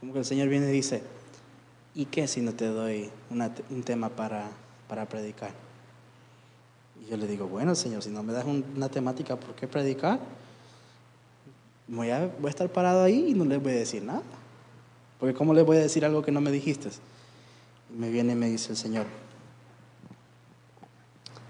como 0.00 0.12
que 0.12 0.18
el 0.18 0.24
Señor 0.24 0.48
viene 0.48 0.68
y 0.70 0.72
dice, 0.72 1.04
¿y 1.98 2.04
qué 2.04 2.28
si 2.28 2.40
no 2.40 2.54
te 2.54 2.66
doy 2.66 3.10
un 3.70 3.82
tema 3.82 4.08
para, 4.08 4.48
para 4.86 5.06
predicar? 5.06 5.50
Y 7.02 7.10
yo 7.10 7.16
le 7.16 7.26
digo, 7.26 7.48
bueno, 7.48 7.74
Señor, 7.74 8.04
si 8.04 8.10
no 8.10 8.22
me 8.22 8.32
das 8.32 8.44
una 8.44 8.88
temática, 8.88 9.34
¿por 9.34 9.56
qué 9.56 9.66
predicar? 9.66 10.20
Voy 11.88 12.10
a, 12.10 12.30
voy 12.38 12.46
a 12.46 12.50
estar 12.50 12.68
parado 12.68 13.02
ahí 13.02 13.30
y 13.30 13.34
no 13.34 13.44
les 13.44 13.60
voy 13.60 13.72
a 13.72 13.76
decir 13.76 14.04
nada. 14.04 14.22
Porque 15.18 15.34
¿cómo 15.34 15.52
les 15.52 15.66
voy 15.66 15.78
a 15.78 15.80
decir 15.80 16.04
algo 16.04 16.22
que 16.22 16.30
no 16.30 16.40
me 16.40 16.52
dijiste? 16.52 16.88
Y 17.92 17.98
me 17.98 18.10
viene 18.10 18.34
y 18.34 18.36
me 18.36 18.48
dice 18.48 18.70
el 18.70 18.78
Señor, 18.78 19.06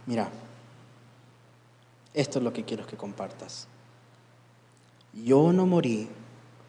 mira, 0.07 0.31
esto 2.15 2.39
es 2.39 2.43
lo 2.43 2.55
que 2.55 2.65
quiero 2.65 2.87
que 2.87 2.97
compartas. 2.97 3.69
Yo 5.13 5.53
no 5.53 5.67
morí 5.67 6.09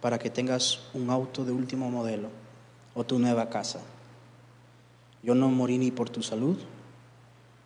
para 0.01 0.19
que 0.19 0.29
tengas 0.29 0.81
un 0.93 1.09
auto 1.09 1.45
de 1.45 1.53
último 1.53 1.89
modelo 1.89 2.38
tu 3.05 3.19
nueva 3.19 3.49
casa. 3.49 3.79
Yo 5.21 5.35
no 5.35 5.49
morí 5.49 5.77
ni 5.77 5.91
por 5.91 6.09
tu 6.09 6.23
salud, 6.23 6.57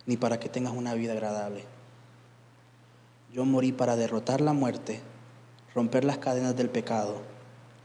ni 0.05 0.17
para 0.17 0.39
que 0.39 0.49
tengas 0.49 0.73
una 0.73 0.93
vida 0.93 1.13
agradable. 1.13 1.65
Yo 3.31 3.45
morí 3.45 3.71
para 3.71 3.95
derrotar 3.95 4.41
la 4.41 4.53
muerte, 4.53 5.01
romper 5.73 6.03
las 6.03 6.17
cadenas 6.17 6.55
del 6.55 6.69
pecado, 6.69 7.21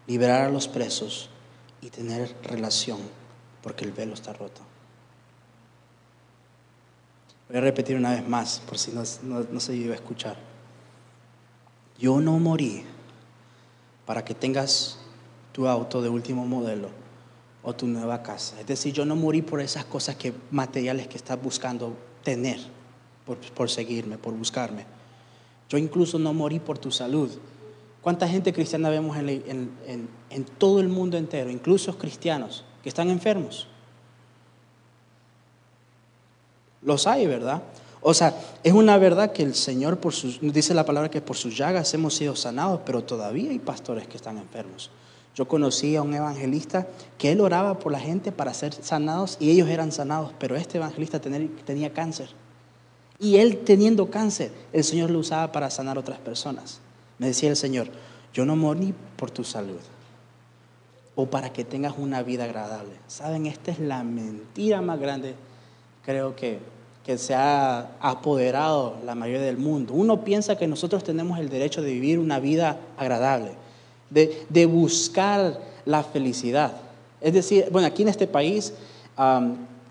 liberar 0.06 0.42
a 0.42 0.50
los 0.50 0.68
presos 0.68 1.30
y 1.80 1.90
tener 1.90 2.34
relación, 2.42 2.98
porque 3.62 3.84
el 3.84 3.92
velo 3.92 4.14
está 4.14 4.32
roto. 4.32 4.62
Voy 7.48 7.58
a 7.58 7.60
repetir 7.60 7.96
una 7.96 8.10
vez 8.10 8.28
más, 8.28 8.60
por 8.60 8.78
si 8.78 8.92
no, 8.92 9.02
no 9.22 9.60
se 9.60 9.74
iba 9.74 9.92
a 9.92 9.96
escuchar. 9.96 10.36
Yo 11.98 12.20
no 12.20 12.38
morí 12.38 12.84
para 14.06 14.24
que 14.24 14.34
tengas 14.34 14.98
tu 15.52 15.66
auto 15.66 16.02
de 16.02 16.08
último 16.08 16.46
modelo 16.46 17.07
o 17.62 17.74
tu 17.74 17.86
nueva 17.86 18.22
casa. 18.22 18.60
Es 18.60 18.66
decir, 18.66 18.92
yo 18.92 19.04
no 19.04 19.16
morí 19.16 19.42
por 19.42 19.60
esas 19.60 19.84
cosas 19.84 20.16
que, 20.16 20.32
materiales 20.50 21.08
que 21.08 21.16
estás 21.16 21.40
buscando 21.40 21.96
tener, 22.22 22.58
por, 23.54 23.70
seguirme, 23.70 24.18
por 24.18 24.34
buscarme. 24.34 24.86
Yo 25.68 25.78
incluso 25.78 26.18
no 26.18 26.32
morí 26.32 26.58
por 26.58 26.78
tu 26.78 26.90
salud. 26.90 27.30
¿Cuánta 28.00 28.26
gente 28.28 28.52
cristiana 28.52 28.88
vemos 28.88 29.16
en, 29.16 29.70
en 30.30 30.44
todo 30.56 30.80
el 30.80 30.88
mundo 30.88 31.18
entero, 31.18 31.50
incluso 31.50 31.98
cristianos, 31.98 32.64
que 32.82 32.88
están 32.88 33.10
enfermos? 33.10 33.66
Los 36.80 37.06
hay, 37.06 37.26
¿verdad? 37.26 37.62
O 38.00 38.14
sea, 38.14 38.34
es 38.62 38.72
una 38.72 38.96
verdad 38.98 39.32
que 39.32 39.42
el 39.42 39.54
Señor, 39.54 39.98
por 39.98 40.14
sus, 40.14 40.38
dice 40.40 40.74
la 40.74 40.86
palabra 40.86 41.10
que 41.10 41.20
por 41.20 41.36
sus 41.36 41.56
llagas 41.56 41.92
hemos 41.94 42.14
sido 42.14 42.36
sanados, 42.36 42.80
pero 42.86 43.02
todavía 43.02 43.50
hay 43.50 43.58
pastores 43.58 44.06
que 44.06 44.16
están 44.16 44.38
enfermos. 44.38 44.90
Yo 45.34 45.46
conocí 45.46 45.94
a 45.94 46.02
un 46.02 46.14
evangelista 46.14 46.88
que 47.16 47.30
él 47.30 47.40
oraba 47.40 47.78
por 47.78 47.92
la 47.92 48.00
gente 48.00 48.32
para 48.32 48.52
ser 48.54 48.74
sanados 48.74 49.36
y 49.38 49.50
ellos 49.50 49.68
eran 49.68 49.92
sanados, 49.92 50.32
pero 50.38 50.56
este 50.56 50.78
evangelista 50.78 51.20
tenía 51.20 51.92
cáncer. 51.92 52.28
Y 53.20 53.36
él 53.36 53.58
teniendo 53.64 54.10
cáncer, 54.10 54.52
el 54.72 54.84
Señor 54.84 55.10
lo 55.10 55.18
usaba 55.18 55.52
para 55.52 55.70
sanar 55.70 55.96
a 55.96 56.00
otras 56.00 56.18
personas. 56.18 56.80
Me 57.18 57.28
decía 57.28 57.50
el 57.50 57.56
Señor, 57.56 57.88
yo 58.32 58.44
no 58.44 58.56
morí 58.56 58.94
por 59.16 59.30
tu 59.30 59.44
salud 59.44 59.80
o 61.14 61.26
para 61.26 61.52
que 61.52 61.64
tengas 61.64 61.94
una 61.98 62.22
vida 62.22 62.44
agradable. 62.44 62.92
Saben, 63.08 63.46
esta 63.46 63.72
es 63.72 63.80
la 63.80 64.04
mentira 64.04 64.80
más 64.80 65.00
grande, 65.00 65.34
creo 66.04 66.36
que, 66.36 66.60
que 67.04 67.18
se 67.18 67.34
ha 67.34 67.90
apoderado 68.00 68.96
la 69.04 69.16
mayoría 69.16 69.42
del 69.42 69.56
mundo. 69.56 69.94
Uno 69.94 70.24
piensa 70.24 70.56
que 70.56 70.68
nosotros 70.68 71.02
tenemos 71.02 71.40
el 71.40 71.48
derecho 71.48 71.82
de 71.82 71.92
vivir 71.92 72.20
una 72.20 72.38
vida 72.38 72.78
agradable 72.96 73.52
de, 74.10 74.66
buscar 74.66 75.60
la 75.84 76.02
felicidad. 76.02 76.72
Es 77.20 77.32
decir, 77.32 77.66
bueno, 77.70 77.88
aquí 77.88 78.02
en 78.02 78.08
este 78.08 78.26
país 78.26 78.72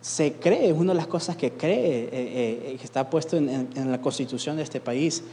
se 0.02 0.34
cree, 0.34 0.70
es 0.70 0.78
una 0.78 0.94
de 0.94 0.98
las 0.98 1.08
cosas 1.08 1.36
que 1.36 1.52
cree, 1.52 2.06
eh, 2.06 2.10
eh, 2.12 2.78
que 2.80 2.86
está 2.86 3.10
puesto 3.10 3.38
en, 3.38 3.92
la 3.92 4.02
constitución 4.02 4.58
de 4.58 4.64
este 4.64 4.80
país, 4.80 5.24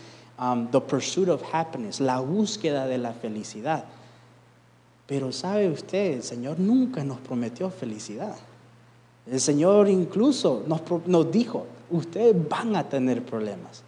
the 0.72 0.80
pursuit 0.80 1.28
of 1.28 1.42
happiness, 1.52 2.00
la 2.00 2.20
búsqueda 2.20 2.86
de 2.86 2.98
la 2.98 3.12
felicidad. 3.12 3.84
Pero 5.06 5.32
sabe 5.32 5.68
usted, 5.68 6.14
el 6.14 6.22
Señor 6.22 6.58
nunca 6.58 7.04
nos 7.04 7.18
prometió 7.18 7.70
felicidad. 7.70 8.36
El 9.30 9.40
Señor 9.40 9.88
incluso 9.88 10.64
nos, 10.66 10.82
nos 11.06 11.30
dijo, 11.30 11.66
ustedes 11.90 12.34
van 12.48 12.74
a 12.74 12.88
tener 12.88 13.24
problemas, 13.24 13.82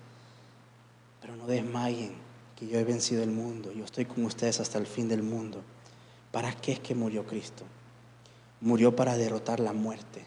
pero 1.21 1.37
no 1.37 1.47
desmayen 1.47 2.26
que 2.57 2.67
yo 2.67 2.79
he 2.79 2.85
vencido 2.85 3.23
el 3.23 3.31
mundo, 3.31 3.71
yo 3.73 3.85
estoy 3.85 4.07
con 4.07 4.25
ustedes 4.25 4.61
hasta 4.61 4.79
el 4.79 4.87
fin 4.87 5.09
del 5.09 5.23
mundo. 5.23 5.63
¿Para 6.33 6.53
qué 6.53 6.73
es 6.73 6.81
que 6.81 6.95
murió 6.95 7.25
Cristo? 7.27 7.65
Murió 8.63 8.97
para 8.97 9.17
derrotar 9.17 9.61
la 9.61 9.75
muerte. 9.75 10.25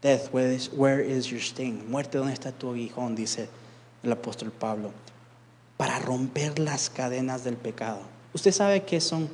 Death, 0.00 0.32
where 0.32 0.54
is, 0.54 0.70
where 0.72 1.06
is 1.06 1.26
your 1.26 1.40
sting? 1.40 1.88
Muerte, 1.88 2.16
¿dónde 2.16 2.32
está 2.32 2.50
tu 2.50 2.70
aguijón? 2.70 3.14
Dice 3.14 3.48
el 4.02 4.12
apóstol 4.12 4.50
Pablo. 4.52 4.90
Para 5.76 5.98
romper 5.98 6.58
las 6.58 6.88
cadenas 6.88 7.44
del 7.44 7.56
pecado. 7.56 8.00
Usted 8.32 8.52
sabe 8.52 8.84
que 8.84 9.00
son, 9.00 9.28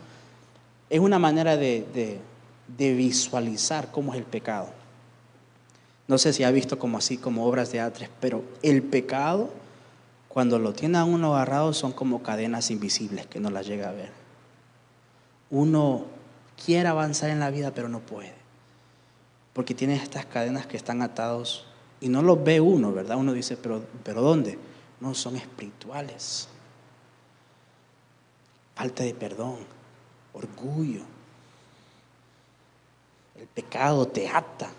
es 0.90 0.98
una 0.98 1.20
manera 1.20 1.56
de, 1.56 2.20
de 2.66 2.94
visualizar 2.94 3.92
cómo 3.92 4.12
es 4.12 4.18
el 4.18 4.24
pecado. 4.24 4.68
No 6.08 6.18
sé 6.18 6.32
si 6.32 6.42
ha 6.42 6.50
visto 6.50 6.78
como 6.78 6.98
así, 6.98 7.16
como 7.16 7.46
obras 7.46 7.70
de 7.70 7.80
atres, 7.80 8.10
pero 8.20 8.42
el 8.62 8.82
pecado 8.82 9.61
cuando 10.32 10.58
lo 10.58 10.72
tiene 10.72 10.96
a 10.96 11.04
uno 11.04 11.34
agarrado 11.34 11.74
son 11.74 11.92
como 11.92 12.22
cadenas 12.22 12.70
invisibles 12.70 13.26
que 13.26 13.38
no 13.38 13.50
las 13.50 13.66
llega 13.66 13.90
a 13.90 13.92
ver. 13.92 14.10
Uno 15.50 16.06
quiere 16.64 16.88
avanzar 16.88 17.28
en 17.28 17.38
la 17.38 17.50
vida 17.50 17.72
pero 17.74 17.88
no 17.88 18.00
puede. 18.00 18.34
porque 19.52 19.74
tienes 19.74 20.02
estas 20.02 20.24
cadenas 20.24 20.66
que 20.66 20.78
están 20.78 21.02
atados 21.02 21.66
y 22.00 22.08
no 22.08 22.22
los 22.22 22.42
ve 22.42 22.62
uno, 22.62 22.90
¿verdad? 22.92 23.18
Uno 23.18 23.34
dice, 23.34 23.58
pero, 23.58 23.84
pero 24.02 24.22
¿dónde? 24.22 24.58
No, 25.00 25.14
son 25.14 25.36
espirituales. 25.36 26.48
Falta 28.74 29.04
de 29.04 29.12
perdón, 29.12 29.58
orgullo. 30.32 31.02
El 33.38 33.46
pecado 33.46 34.08
te 34.08 34.26
ata. 34.26 34.70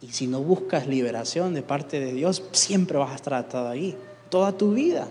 Y 0.00 0.12
si 0.12 0.26
no 0.26 0.40
buscas 0.40 0.88
liberación 0.88 1.54
de 1.54 1.62
parte 1.62 2.00
de 2.00 2.12
Dios, 2.12 2.42
siempre 2.50 2.98
vas 2.98 3.12
a 3.12 3.14
estar 3.14 3.34
atado 3.34 3.68
ahí, 3.68 3.96
toda 4.30 4.52
tu 4.52 4.72
vida. 4.72 5.08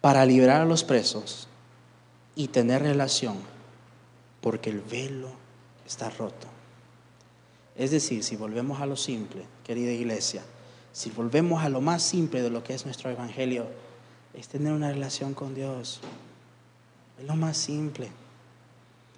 Para 0.00 0.24
liberar 0.24 0.62
a 0.62 0.64
los 0.64 0.84
presos 0.84 1.48
y 2.34 2.48
tener 2.48 2.82
relación, 2.82 3.36
porque 4.40 4.70
el 4.70 4.80
velo 4.80 5.30
está 5.86 6.08
roto. 6.10 6.46
Es 7.76 7.90
decir, 7.90 8.22
si 8.24 8.36
volvemos 8.36 8.80
a 8.80 8.86
lo 8.86 8.96
simple, 8.96 9.44
querida 9.64 9.92
iglesia, 9.92 10.42
si 10.92 11.10
volvemos 11.10 11.62
a 11.62 11.68
lo 11.68 11.80
más 11.80 12.02
simple 12.02 12.42
de 12.42 12.50
lo 12.50 12.64
que 12.64 12.74
es 12.74 12.84
nuestro 12.84 13.10
evangelio, 13.10 13.66
es 14.34 14.48
tener 14.48 14.72
una 14.72 14.90
relación 14.90 15.34
con 15.34 15.54
Dios. 15.54 16.00
Es 17.18 17.26
lo 17.26 17.36
más 17.36 17.56
simple. 17.56 18.10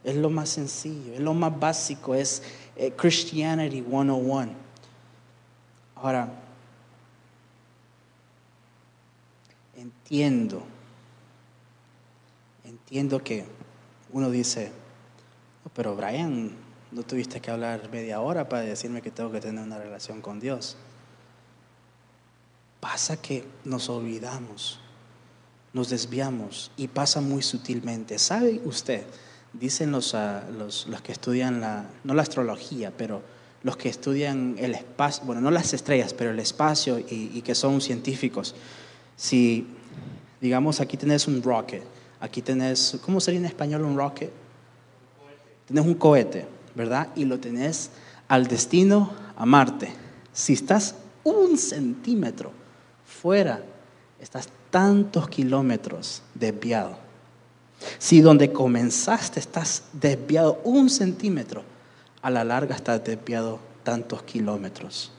Es 0.02 0.16
lo 0.16 0.30
más 0.30 0.48
sencillo, 0.48 1.12
es 1.12 1.20
lo 1.20 1.34
más 1.34 1.58
básico, 1.58 2.14
es 2.14 2.42
eh, 2.76 2.92
Christianity 2.96 3.82
101. 3.82 4.52
Ahora, 5.96 6.32
entiendo, 9.80 10.62
entiendo 12.64 13.22
que 13.24 13.44
uno 14.12 14.30
dice, 14.30 14.72
pero 15.74 15.96
Brian, 15.96 16.50
no 16.92 17.02
tuviste 17.02 17.40
que 17.40 17.50
hablar 17.50 17.88
media 17.90 18.20
hora 18.20 18.48
para 18.48 18.62
decirme 18.62 19.00
que 19.00 19.10
tengo 19.10 19.30
que 19.30 19.40
tener 19.40 19.64
una 19.64 19.78
relación 19.78 20.20
con 20.20 20.40
Dios. 20.40 20.76
Pasa 22.80 23.20
que 23.20 23.44
nos 23.64 23.88
olvidamos, 23.88 24.80
nos 25.72 25.88
desviamos 25.88 26.70
y 26.76 26.88
pasa 26.88 27.20
muy 27.20 27.42
sutilmente. 27.42 28.18
¿Sabe 28.18 28.60
usted? 28.64 29.04
Dicen 29.52 29.92
los, 29.92 30.14
ah, 30.14 30.44
los, 30.56 30.86
los, 30.88 31.00
que 31.02 31.12
estudian, 31.12 31.60
la, 31.60 31.86
no 32.04 32.14
la 32.14 32.22
astrología, 32.22 32.92
pero 32.96 33.22
los 33.62 33.76
que 33.76 33.88
estudian 33.88 34.56
el 34.58 34.74
espacio, 34.74 35.24
bueno, 35.24 35.40
no 35.40 35.50
las 35.50 35.72
estrellas, 35.74 36.14
pero 36.14 36.30
el 36.30 36.38
espacio 36.38 36.98
y 36.98 37.42
que 37.42 37.54
son 37.54 37.80
científicos. 37.80 38.54
Si, 39.20 39.66
digamos, 40.40 40.80
aquí 40.80 40.96
tenés 40.96 41.28
un 41.28 41.42
rocket, 41.42 41.82
aquí 42.20 42.40
tenés, 42.40 42.96
¿cómo 43.04 43.20
sería 43.20 43.38
en 43.38 43.44
español 43.44 43.84
un 43.84 43.94
rocket? 43.94 44.30
Tenés 45.66 45.84
un 45.84 45.92
cohete, 45.92 46.46
¿verdad? 46.74 47.08
Y 47.14 47.26
lo 47.26 47.38
tenés 47.38 47.90
al 48.28 48.46
destino 48.46 49.12
a 49.36 49.44
Marte. 49.44 49.92
Si 50.32 50.54
estás 50.54 50.94
un 51.22 51.58
centímetro 51.58 52.50
fuera, 53.04 53.62
estás 54.18 54.48
tantos 54.70 55.28
kilómetros 55.28 56.22
desviado. 56.34 56.96
Si 57.98 58.22
donde 58.22 58.54
comenzaste 58.54 59.38
estás 59.38 59.82
desviado 59.92 60.62
un 60.64 60.88
centímetro, 60.88 61.62
a 62.22 62.30
la 62.30 62.42
larga 62.42 62.74
estás 62.74 63.04
desviado 63.04 63.58
tantos 63.82 64.22
kilómetros. 64.22 65.12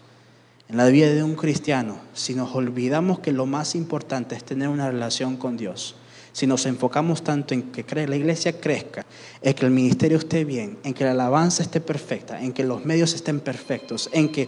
En 0.72 0.78
la 0.78 0.88
vida 0.88 1.10
de 1.10 1.22
un 1.22 1.36
cristiano, 1.36 2.00
si 2.14 2.34
nos 2.34 2.56
olvidamos 2.56 3.20
que 3.20 3.34
lo 3.34 3.46
más 3.46 3.76
importante 3.76 4.36
es 4.36 4.46
tener 4.46 4.70
una 4.70 4.90
relación 4.90 5.36
con 5.36 5.58
Dios, 5.58 5.98
si 6.32 6.48
nos 6.48 6.66
enfocamos 6.66 7.26
tanto 7.26 7.54
en 7.54 7.74
que 7.74 7.84
la 8.08 8.16
iglesia 8.16 8.58
crezca, 8.58 9.06
en 9.42 9.54
que 9.54 9.66
el 9.66 9.72
ministerio 9.74 10.18
esté 10.18 10.46
bien, 10.46 10.78
en 10.86 10.94
que 10.94 11.04
la 11.04 11.12
alabanza 11.12 11.62
esté 11.62 11.82
perfecta, 11.82 12.42
en 12.42 12.54
que 12.54 12.64
los 12.64 12.86
medios 12.86 13.14
estén 13.14 13.42
perfectos, 13.42 14.10
en 14.14 14.30
que, 14.32 14.48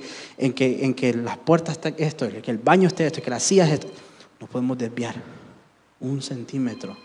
las 1.22 1.38
puertas 1.40 1.74
estén 1.74 1.96
esto, 1.98 2.24
en 2.24 2.42
que 2.42 2.52
el 2.52 2.58
baño 2.58 2.88
esté 2.88 3.06
esto, 3.06 3.20
en 3.20 3.26
que 3.26 3.30
las 3.30 3.44
sillas 3.44 3.70
esto, 3.70 3.88
nos 4.40 4.50
podemos 4.50 4.78
desviar 4.78 5.16
un 6.00 6.22
centímetro 6.22 6.96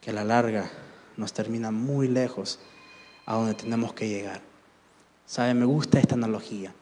que 0.00 0.10
a 0.10 0.12
la 0.12 0.22
larga 0.22 0.70
nos 1.16 1.32
termina 1.32 1.72
muy 1.72 2.06
lejos 2.06 2.60
a 3.26 3.34
donde 3.34 3.54
tenemos 3.54 3.94
que 3.94 4.08
llegar. 4.08 4.42
¿Sabe? 5.26 5.54
Me 5.54 5.64
gusta 5.64 5.98
esta 5.98 6.14
analogía. 6.14 6.72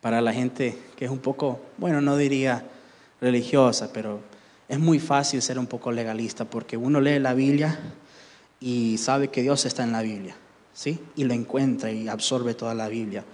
Para 0.00 0.20
la 0.20 0.32
gente 0.32 0.78
que 0.96 1.04
es 1.04 1.10
un 1.10 1.18
poco, 1.18 1.60
bueno, 1.76 2.00
no 2.00 2.16
diría 2.16 2.64
religiosa, 3.20 3.92
pero 3.92 4.20
es 4.68 4.78
muy 4.78 4.98
fácil 4.98 5.42
ser 5.42 5.58
un 5.58 5.66
poco 5.66 5.92
legalista 5.92 6.44
porque 6.44 6.76
uno 6.76 7.00
lee 7.00 7.18
la 7.18 7.34
Biblia 7.34 7.78
y 8.60 8.96
sabe 8.98 9.28
que 9.28 9.42
Dios 9.42 9.66
está 9.66 9.84
en 9.84 9.92
la 9.92 10.02
Biblia, 10.02 10.36
¿sí? 10.72 10.98
Y 11.16 11.24
lo 11.24 11.34
encuentra 11.34 11.90
y 11.90 12.08
absorbe 12.08 12.54
toda 12.54 12.74
la 12.74 12.88
Biblia. 12.88 13.24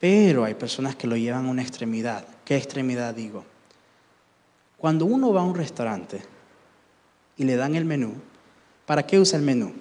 Pero 0.00 0.44
hay 0.44 0.54
personas 0.54 0.96
que 0.96 1.06
lo 1.06 1.16
llevan 1.16 1.46
a 1.46 1.50
una 1.50 1.62
extremidad. 1.62 2.26
¿Qué 2.44 2.56
extremidad 2.56 3.14
digo? 3.14 3.44
Cuando 4.76 5.06
uno 5.06 5.32
va 5.32 5.40
a 5.40 5.44
un 5.44 5.54
restaurante, 5.54 6.22
y 7.36 7.44
le 7.44 7.56
dan 7.56 7.74
el 7.74 7.84
menú. 7.84 8.14
¿Para 8.86 9.06
qué 9.06 9.18
usa 9.18 9.38
el 9.38 9.44
menú? 9.44 9.72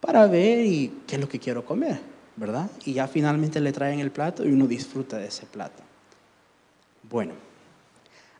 Para 0.00 0.26
ver 0.26 0.64
y 0.64 0.92
qué 1.06 1.16
es 1.16 1.20
lo 1.20 1.28
que 1.28 1.38
quiero 1.38 1.64
comer, 1.64 2.00
¿verdad? 2.36 2.70
Y 2.84 2.94
ya 2.94 3.08
finalmente 3.08 3.60
le 3.60 3.72
traen 3.72 4.00
el 4.00 4.10
plato 4.10 4.44
y 4.44 4.52
uno 4.52 4.66
disfruta 4.66 5.18
de 5.18 5.26
ese 5.26 5.46
plato. 5.46 5.82
Bueno, 7.08 7.34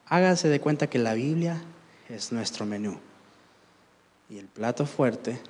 hágase 0.06 0.48
de 0.48 0.60
cuenta 0.60 0.88
que 0.88 0.98
la 0.98 1.14
Biblia 1.14 1.62
es 2.08 2.32
nuestro 2.32 2.64
menú 2.66 2.98
y 4.28 4.38
el 4.38 4.46
plato 4.46 4.86
fuerte 4.86 5.40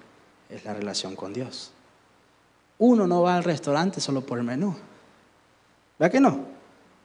es 0.49 0.65
la 0.65 0.75
relación 0.75 1.15
con 1.15 1.33
Dios. 1.33 1.73
Uno 2.79 3.07
no 3.07 3.23
va 3.23 3.37
al 3.37 3.45
restaurante 3.45 4.01
solo 4.01 4.23
por 4.23 4.39
el 4.39 4.45
menú. 4.45 4.75
¿Verdad 5.99 6.13
que 6.13 6.21
no? 6.21 6.47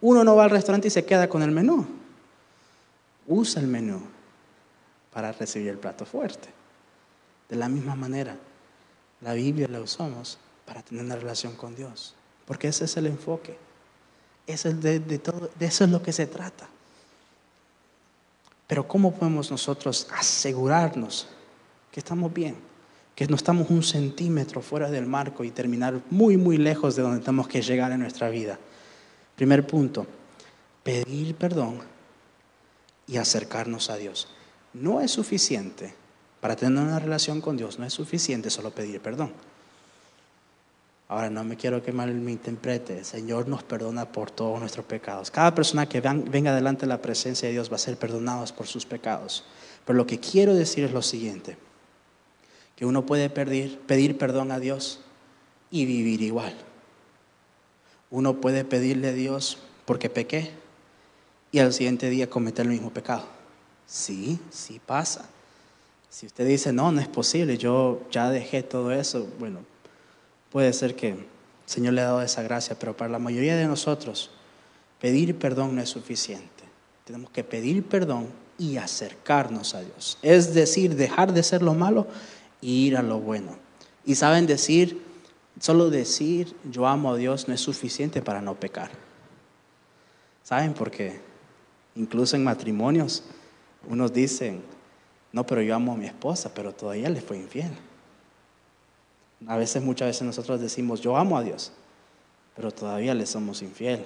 Uno 0.02 0.24
no 0.24 0.36
va 0.36 0.46
al 0.46 0.50
restaurante 0.50 0.88
y 0.88 0.92
se 0.92 1.06
queda 1.06 1.30
con 1.30 1.44
el 1.44 1.52
menú. 1.52 1.86
Usa 3.28 3.62
el 3.62 3.68
menú 3.68 4.02
para 5.14 5.32
recibir 5.32 5.70
el 5.70 5.78
plato 5.78 6.06
fuerte. 6.06 6.50
De 7.50 7.56
la 7.56 7.70
misma 7.70 7.96
manera, 7.96 8.36
la 9.22 9.34
Biblia 9.34 9.68
la 9.68 9.82
usamos 9.82 10.40
para 10.68 10.84
tener 10.84 11.04
una 11.04 11.16
relación 11.16 11.56
con 11.56 11.76
Dios, 11.76 12.14
porque 12.46 12.68
ese 12.68 12.86
es 12.86 12.98
el 12.98 13.08
enfoque. 13.08 13.58
Ese 14.46 14.70
es 14.70 14.82
de, 14.82 15.00
todo, 15.20 15.50
de 15.58 15.66
eso 15.66 15.86
es 15.86 15.90
lo 15.90 16.04
que 16.04 16.12
se 16.14 16.28
trata. 16.28 16.68
Pero 18.68 18.88
¿cómo 18.88 19.14
podemos 19.14 19.50
nosotros 19.50 20.08
asegurarnos 20.12 21.28
que 21.92 22.02
estamos 22.02 22.34
bien? 22.34 22.56
Que 23.16 23.28
no 23.28 23.36
estamos 23.36 23.70
un 23.70 23.82
centímetro 23.82 24.62
fuera 24.62 24.92
del 24.92 25.06
marco 25.06 25.44
y 25.44 25.52
terminar 25.52 26.02
muy, 26.10 26.38
muy 26.38 26.58
lejos 26.58 26.96
de 26.96 27.02
donde 27.02 27.20
tenemos 27.20 27.48
que 27.48 27.62
llegar 27.62 27.92
en 27.92 28.02
nuestra 28.02 28.30
vida. 28.30 28.60
Primer 29.36 29.66
punto, 29.66 30.06
pedir 30.84 31.36
perdón 31.36 31.80
y 33.08 33.18
acercarnos 33.18 33.90
a 33.90 33.96
Dios 33.96 34.28
no 34.74 35.02
es 35.02 35.12
suficiente. 35.12 35.94
Para 36.42 36.56
tener 36.56 36.82
una 36.82 37.00
relación 37.00 37.42
con 37.42 37.58
Dios 37.58 37.80
no 37.80 37.86
es 37.86 37.94
suficiente 37.94 38.50
solo 38.50 38.72
pedir 38.72 39.02
perdón. 39.02 39.32
Ahora, 41.10 41.30
no 41.30 41.44
me 41.46 41.56
quiero 41.56 41.82
que 41.82 41.94
mal 41.94 42.14
me 42.14 42.34
interprete. 42.34 43.04
Señor 43.04 43.48
nos 43.48 43.64
perdona 43.64 44.12
por 44.12 44.30
todos 44.30 44.60
nuestros 44.60 44.86
pecados. 44.86 45.32
Cada 45.32 45.56
persona 45.56 45.88
que 45.88 46.02
venga 46.02 46.54
delante 46.54 46.82
de 46.82 46.88
la 46.88 47.02
presencia 47.02 47.48
de 47.48 47.54
Dios 47.54 47.72
va 47.72 47.76
a 47.76 47.80
ser 47.80 47.98
perdonada 47.98 48.46
por 48.48 48.68
sus 48.68 48.86
pecados. 48.86 49.46
Pero 49.86 49.96
lo 49.96 50.06
que 50.06 50.20
quiero 50.20 50.54
decir 50.54 50.84
es 50.84 50.92
lo 50.92 51.02
siguiente. 51.02 51.58
Que 52.76 52.86
uno 52.86 53.06
puede 53.06 53.30
pedir 53.30 54.18
perdón 54.18 54.52
a 54.52 54.60
Dios 54.60 55.00
y 55.72 55.86
vivir 55.86 56.22
igual. 56.22 56.54
Uno 58.10 58.42
puede 58.42 58.66
pedirle 58.66 59.10
a 59.10 59.14
Dios 59.14 59.60
porque 59.86 60.10
pequé 60.10 60.52
y 61.52 61.60
al 61.60 61.74
siguiente 61.74 62.10
día 62.10 62.30
cometer 62.30 62.66
el 62.66 62.74
mismo 62.74 62.92
pecado. 62.92 63.26
Sí, 63.86 64.40
sí 64.50 64.82
pasa. 64.86 65.30
Si 66.10 66.26
usted 66.26 66.46
dice, 66.48 66.74
no, 66.74 66.92
no 66.92 67.00
es 67.00 67.08
posible, 67.08 67.58
yo 67.58 68.02
ya 68.12 68.30
dejé 68.30 68.64
todo 68.64 68.92
eso, 68.92 69.28
bueno, 69.40 69.60
puede 70.52 70.74
ser 70.74 70.96
que 70.96 71.10
el 71.10 71.26
Señor 71.66 71.94
le 71.94 72.02
ha 72.02 72.06
dado 72.06 72.22
esa 72.22 72.42
gracia, 72.44 72.78
pero 72.80 72.96
para 72.96 73.12
la 73.12 73.20
mayoría 73.20 73.56
de 73.56 73.68
nosotros, 73.68 74.32
pedir 75.00 75.38
perdón 75.38 75.76
no 75.76 75.82
es 75.82 75.90
suficiente. 75.90 76.64
Tenemos 77.06 77.30
que 77.32 77.44
pedir 77.44 77.84
perdón 77.84 78.28
y 78.58 78.78
acercarnos 78.78 79.76
a 79.76 79.82
Dios. 79.82 80.18
Es 80.22 80.54
decir, 80.54 80.96
dejar 80.96 81.34
de 81.34 81.44
ser 81.44 81.62
lo 81.62 81.74
malo 81.74 82.08
e 82.62 82.68
ir 82.68 82.98
a 82.98 83.02
lo 83.02 83.20
bueno. 83.20 83.58
Y 84.06 84.16
saben 84.16 84.48
decir, 84.48 85.02
solo 85.60 85.90
decir 85.90 86.56
yo 86.70 86.88
amo 86.88 87.14
a 87.14 87.18
Dios 87.18 87.48
no 87.48 87.54
es 87.54 87.62
suficiente 87.62 88.22
para 88.22 88.42
no 88.42 88.56
pecar. 88.56 88.92
¿Saben 90.44 90.74
por 90.74 90.92
qué? 90.92 91.20
Incluso 91.96 92.36
en 92.36 92.44
matrimonios 92.44 93.24
unos 93.90 94.14
dicen, 94.14 94.62
no, 95.32 95.46
pero 95.46 95.62
yo 95.62 95.76
amo 95.76 95.94
a 95.94 95.98
mi 95.98 96.06
esposa, 96.06 96.54
pero 96.54 96.74
todavía 96.74 97.10
le 97.10 97.22
fue 97.22 97.38
infiel. 97.38 97.72
A 99.46 99.58
veces, 99.58 99.84
muchas 99.84 100.08
veces 100.08 100.24
nosotros 100.24 100.60
decimos, 100.60 101.02
yo 101.02 101.16
amo 101.16 101.38
a 101.38 101.44
Dios, 101.44 101.72
pero 102.56 102.72
todavía 102.72 103.14
le 103.14 103.28
somos 103.28 103.62
infiel, 103.62 104.04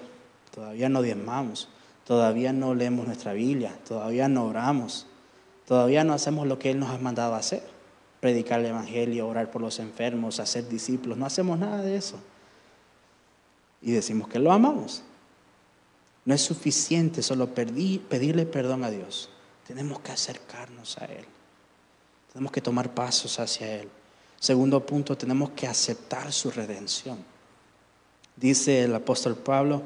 todavía 0.54 0.89
no 0.89 1.02
diezmamos, 1.02 1.70
todavía 2.06 2.52
no 2.52 2.76
leemos 2.76 3.06
nuestra 3.06 3.32
Biblia, 3.32 3.74
todavía 3.88 4.28
no 4.28 4.46
oramos, 4.46 5.08
todavía 5.65 6.04
no 6.04 6.12
hacemos 6.13 6.48
lo 6.48 6.60
que 6.60 6.72
Él 6.72 6.80
nos 6.80 6.89
ha 6.89 6.98
mandado 6.98 7.36
a 7.36 7.38
hacer. 7.38 7.63
predicar 8.22 8.60
el 8.60 8.67
Evangelio, 8.67 9.28
orar 9.28 9.50
por 9.50 9.62
los 9.62 9.80
enfermos, 9.80 10.39
hacer 10.39 10.70
discípulos. 10.70 11.17
No 11.17 11.26
hacemos 11.26 11.58
nada 11.58 11.82
de 11.82 11.98
eso. 11.98 12.20
Y 13.82 13.91
decimos 13.91 14.30
que 14.30 14.39
lo 14.39 14.52
amamos. 14.52 15.02
No 16.24 16.36
es 16.36 16.41
suficiente 16.41 17.24
solo 17.24 17.48
pedirle 17.48 18.46
perdón 18.46 18.84
a 18.84 18.91
Dios. 18.91 19.30
Tenemos 19.67 20.00
que 20.02 20.12
acercarnos 20.12 21.00
a 21.00 21.06
Él. 21.06 21.26
Tenemos 22.32 22.52
que 22.52 22.62
tomar 22.62 22.94
pasos 22.94 23.39
hacia 23.39 23.82
Él. 23.82 23.89
Segundo 24.41 24.84
punto, 24.84 25.15
tenemos 25.15 25.51
que 25.51 25.67
aceptar 25.67 26.34
su 26.34 26.49
redención. 26.49 27.19
Dice 28.36 28.86
el 28.86 28.95
apóstol 28.95 29.36
Pablo 29.36 29.84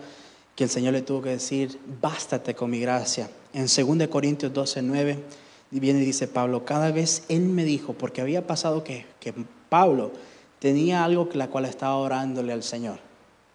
que 0.56 0.64
el 0.64 0.70
Señor 0.70 0.94
le 0.94 1.02
tuvo 1.02 1.24
que 1.24 1.32
decir, 1.32 1.78
bástate 2.02 2.56
con 2.56 2.70
mi 2.70 2.80
gracia. 2.80 3.30
En 3.54 3.66
2 3.66 4.08
Corintios 4.08 4.54
12, 4.54 4.82
9 4.82 5.20
viene 5.72 6.02
y 6.02 6.06
dice 6.06 6.30
Pablo, 6.30 6.64
cada 6.64 6.92
vez 6.92 7.24
Él 7.28 7.42
me 7.42 7.66
dijo, 7.66 7.92
porque 7.92 8.22
había 8.22 8.48
pasado 8.48 8.82
que, 8.82 9.06
que 9.20 9.34
Pablo 9.68 10.14
tenía 10.60 11.04
algo 11.04 11.28
que 11.28 11.38
la 11.38 11.50
cual 11.50 11.66
estaba 11.66 11.98
orándole 11.98 12.54
al 12.54 12.64
Señor. 12.64 13.00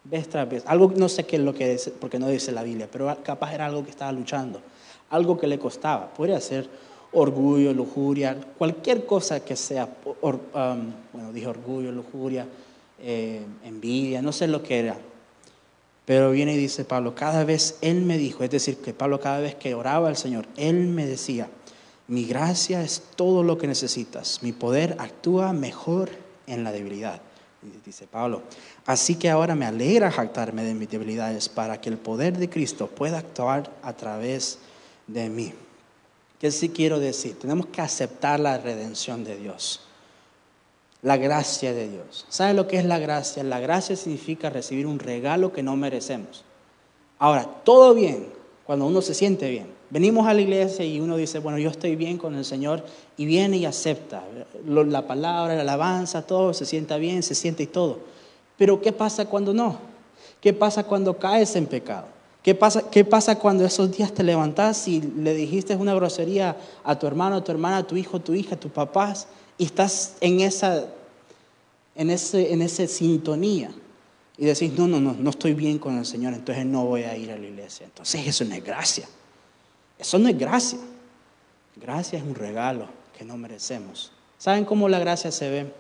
Vez 0.05 0.29
tras. 0.29 0.49
Algo, 0.67 0.93
no 0.95 1.09
sé 1.09 1.25
qué 1.25 1.37
es 1.37 1.43
lo 1.43 1.55
que 1.55 1.73
es, 1.73 1.91
porque 1.99 2.19
no 2.19 2.29
dice 2.29 2.53
la 2.53 2.63
Biblia, 2.63 2.91
pero 2.93 3.17
capaz 3.23 3.55
era 3.55 3.65
algo 3.65 3.85
que 3.85 3.91
estaba 3.91 4.13
luchando, 4.13 4.61
algo 5.09 5.39
que 5.39 5.47
le 5.47 5.59
costaba. 5.59 6.13
Podría 6.13 6.43
ser 6.43 6.69
orgullo, 7.13 7.73
lujuria, 7.73 8.37
cualquier 8.57 9.05
cosa 9.07 9.41
que 9.41 9.57
sea, 9.57 9.89
um, 10.23 10.39
bueno, 11.13 11.33
dije 11.33 11.47
orgullo, 11.47 11.91
lujuria, 11.91 12.47
eh, 13.03 13.43
envidia, 13.65 14.23
no 14.23 14.33
sé 14.33 14.47
lo 14.47 14.63
que 14.63 14.79
era. 14.79 14.97
Pero 16.05 16.31
viene 16.31 16.55
y 16.55 16.57
dice 16.57 16.85
Pablo, 16.85 17.15
cada 17.15 17.45
vez 17.45 17.79
Él 17.83 18.03
me 18.03 18.19
dijo, 18.19 18.43
es 18.43 18.51
decir, 18.51 18.79
que 18.79 18.93
Pablo 18.93 19.21
cada 19.21 19.39
vez 19.39 19.55
que 19.55 19.75
oraba 19.75 20.09
al 20.09 20.17
Señor, 20.17 20.47
Él 20.57 20.87
me 20.89 21.07
decía, 21.07 21.49
mi 22.09 22.25
gracia 22.25 22.83
es 22.83 23.03
todo 23.15 23.45
lo 23.45 23.59
que 23.59 23.69
necesitas. 23.69 24.43
Mi 24.43 24.53
poder 24.53 24.97
actúa 24.99 25.53
mejor 25.53 26.11
en 26.49 26.65
la 26.65 26.73
debilidad. 26.73 27.21
Dice 27.85 28.07
Pablo. 28.07 28.43
Así 28.87 29.17
que 29.17 29.31
ahora 29.31 29.55
me 29.55 29.67
alegra 29.67 30.11
jactarme 30.11 30.65
de 30.65 30.75
mis 30.75 30.91
debilidades 30.91 31.49
para 31.49 31.81
que 31.81 31.91
el 31.91 31.99
poder 31.99 32.39
de 32.39 32.49
Cristo 32.49 32.89
pueda 32.89 33.19
actuar 33.19 33.71
a 33.83 33.93
través 33.93 34.59
de 35.07 35.29
mí. 35.29 35.53
¿Qué 36.41 36.51
sí 36.51 36.71
quiero 36.71 36.99
decir? 36.99 37.39
Tenemos 37.39 37.67
que 37.67 37.83
aceptar 37.83 38.41
la 38.41 38.57
redención 38.57 39.25
de 39.25 39.37
Dios. 39.37 39.81
La 41.03 41.19
gracia 41.19 41.75
de 41.75 41.89
Dios. 41.91 42.25
¿Sabe 42.31 42.55
lo 42.55 42.67
que 42.67 42.79
es 42.79 42.87
la 42.87 42.99
gracia? 42.99 43.45
La 43.45 43.61
gracia 43.61 43.95
significa 43.95 44.49
recibir 44.49 44.87
un 44.87 44.99
regalo 44.99 45.53
que 45.53 45.63
no 45.63 45.77
merecemos. 45.77 46.45
Ahora, 47.19 47.45
todo 47.65 47.93
bien 47.95 48.29
cuando 48.65 48.87
uno 48.87 49.03
se 49.03 49.13
siente 49.13 49.51
bien. 49.51 49.67
Venimos 49.91 50.27
a 50.27 50.33
la 50.33 50.41
iglesia 50.41 50.85
y 50.85 50.99
uno 50.99 51.17
dice, 51.19 51.41
bueno, 51.41 51.59
yo 51.59 51.69
estoy 51.69 51.95
bien 51.95 52.17
con 52.17 52.35
el 52.35 52.45
Señor 52.47 52.85
y 53.19 53.27
viene 53.27 53.59
y 53.59 53.67
acepta. 53.67 54.23
La 54.65 55.07
palabra, 55.07 55.57
la 55.57 55.63
alabanza, 55.63 56.27
todo 56.27 56.55
se 56.55 56.65
sienta 56.65 56.97
bien, 56.97 57.23
se 57.23 57.35
siente 57.35 57.65
y 57.65 57.67
todo. 57.67 57.99
Pero 58.57 58.81
¿qué 58.81 58.93
pasa 58.93 59.27
cuando 59.27 59.53
no? 59.53 59.79
¿Qué 60.41 60.55
pasa 60.55 60.85
cuando 60.85 61.19
caes 61.19 61.55
en 61.57 61.67
pecado? 61.67 62.07
¿Qué 62.43 62.55
pasa, 62.55 62.91
¿Qué 62.91 63.05
pasa 63.05 63.39
cuando 63.39 63.65
esos 63.67 63.95
días 63.95 64.13
te 64.13 64.23
levantas 64.23 64.89
y 64.89 65.01
le 65.01 65.35
dijiste 65.35 65.77
una 65.77 65.95
grosería 65.95 66.57
a 66.85 66.99
tu 66.99 67.07
hermano, 67.07 67.37
a 67.37 67.45
tu 67.45 67.53
hermana, 67.53 67.79
a 67.79 67.87
tu 67.87 67.97
hijo, 67.97 68.17
a 68.17 68.21
tu 68.21 68.33
hija, 68.33 68.55
a 68.55 68.61
tus 68.61 68.73
papás 68.73 69.29
y 69.59 69.65
estás 69.65 70.15
en 70.21 70.41
esa, 70.41 70.87
en 71.95 72.11
ese, 72.11 72.53
en 72.53 72.63
esa 72.63 72.87
sintonía? 72.87 73.71
Y 74.39 74.47
decís, 74.47 74.73
no, 74.73 74.89
no, 74.89 75.01
no, 75.01 75.13
no 75.13 75.31
estoy 75.31 75.53
bien 75.53 75.79
con 75.79 75.99
el 75.99 76.07
Señor, 76.07 76.33
entonces 76.33 76.65
no 76.65 76.87
voy 76.87 77.03
a 77.03 77.15
ir 77.15 77.31
a 77.31 77.37
la 77.37 77.47
iglesia. 77.47 77.85
Entonces 77.85 78.27
eso 78.27 78.43
no 78.47 78.55
es 78.55 78.65
gracia. 78.65 79.07
Eso 79.99 80.19
no 80.19 80.31
es 80.31 80.39
gracia. 80.39 80.79
Gracia 81.77 82.19
es 82.19 82.25
un 82.25 82.35
regalo 82.35 82.87
que 83.19 83.23
no 83.23 83.37
merecemos. 83.37 84.13
¿Saben 84.39 84.65
cómo 84.65 84.89
la 84.89 84.99
gracia 84.99 85.31
se 85.31 85.51
ve? 85.51 85.75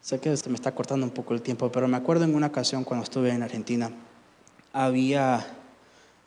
Sé 0.00 0.20
que 0.20 0.36
se 0.36 0.48
me 0.48 0.54
está 0.54 0.72
cortando 0.72 1.04
un 1.04 1.10
poco 1.10 1.34
el 1.34 1.42
tiempo, 1.42 1.72
pero 1.72 1.88
me 1.88 1.96
acuerdo 1.96 2.24
en 2.24 2.36
una 2.36 2.46
ocasión 2.46 2.84
cuando 2.84 3.02
estuve 3.02 3.30
en 3.30 3.42
Argentina, 3.42 3.90
había 4.74 5.46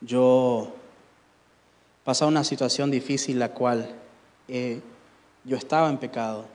yo 0.00 0.72
pasado 2.02 2.30
una 2.30 2.42
situación 2.42 2.90
difícil 2.90 3.38
la 3.38 3.52
cual 3.52 3.94
eh, 4.48 4.80
yo 5.44 5.56
estaba 5.56 5.90
en 5.90 5.98
pecado, 5.98 6.46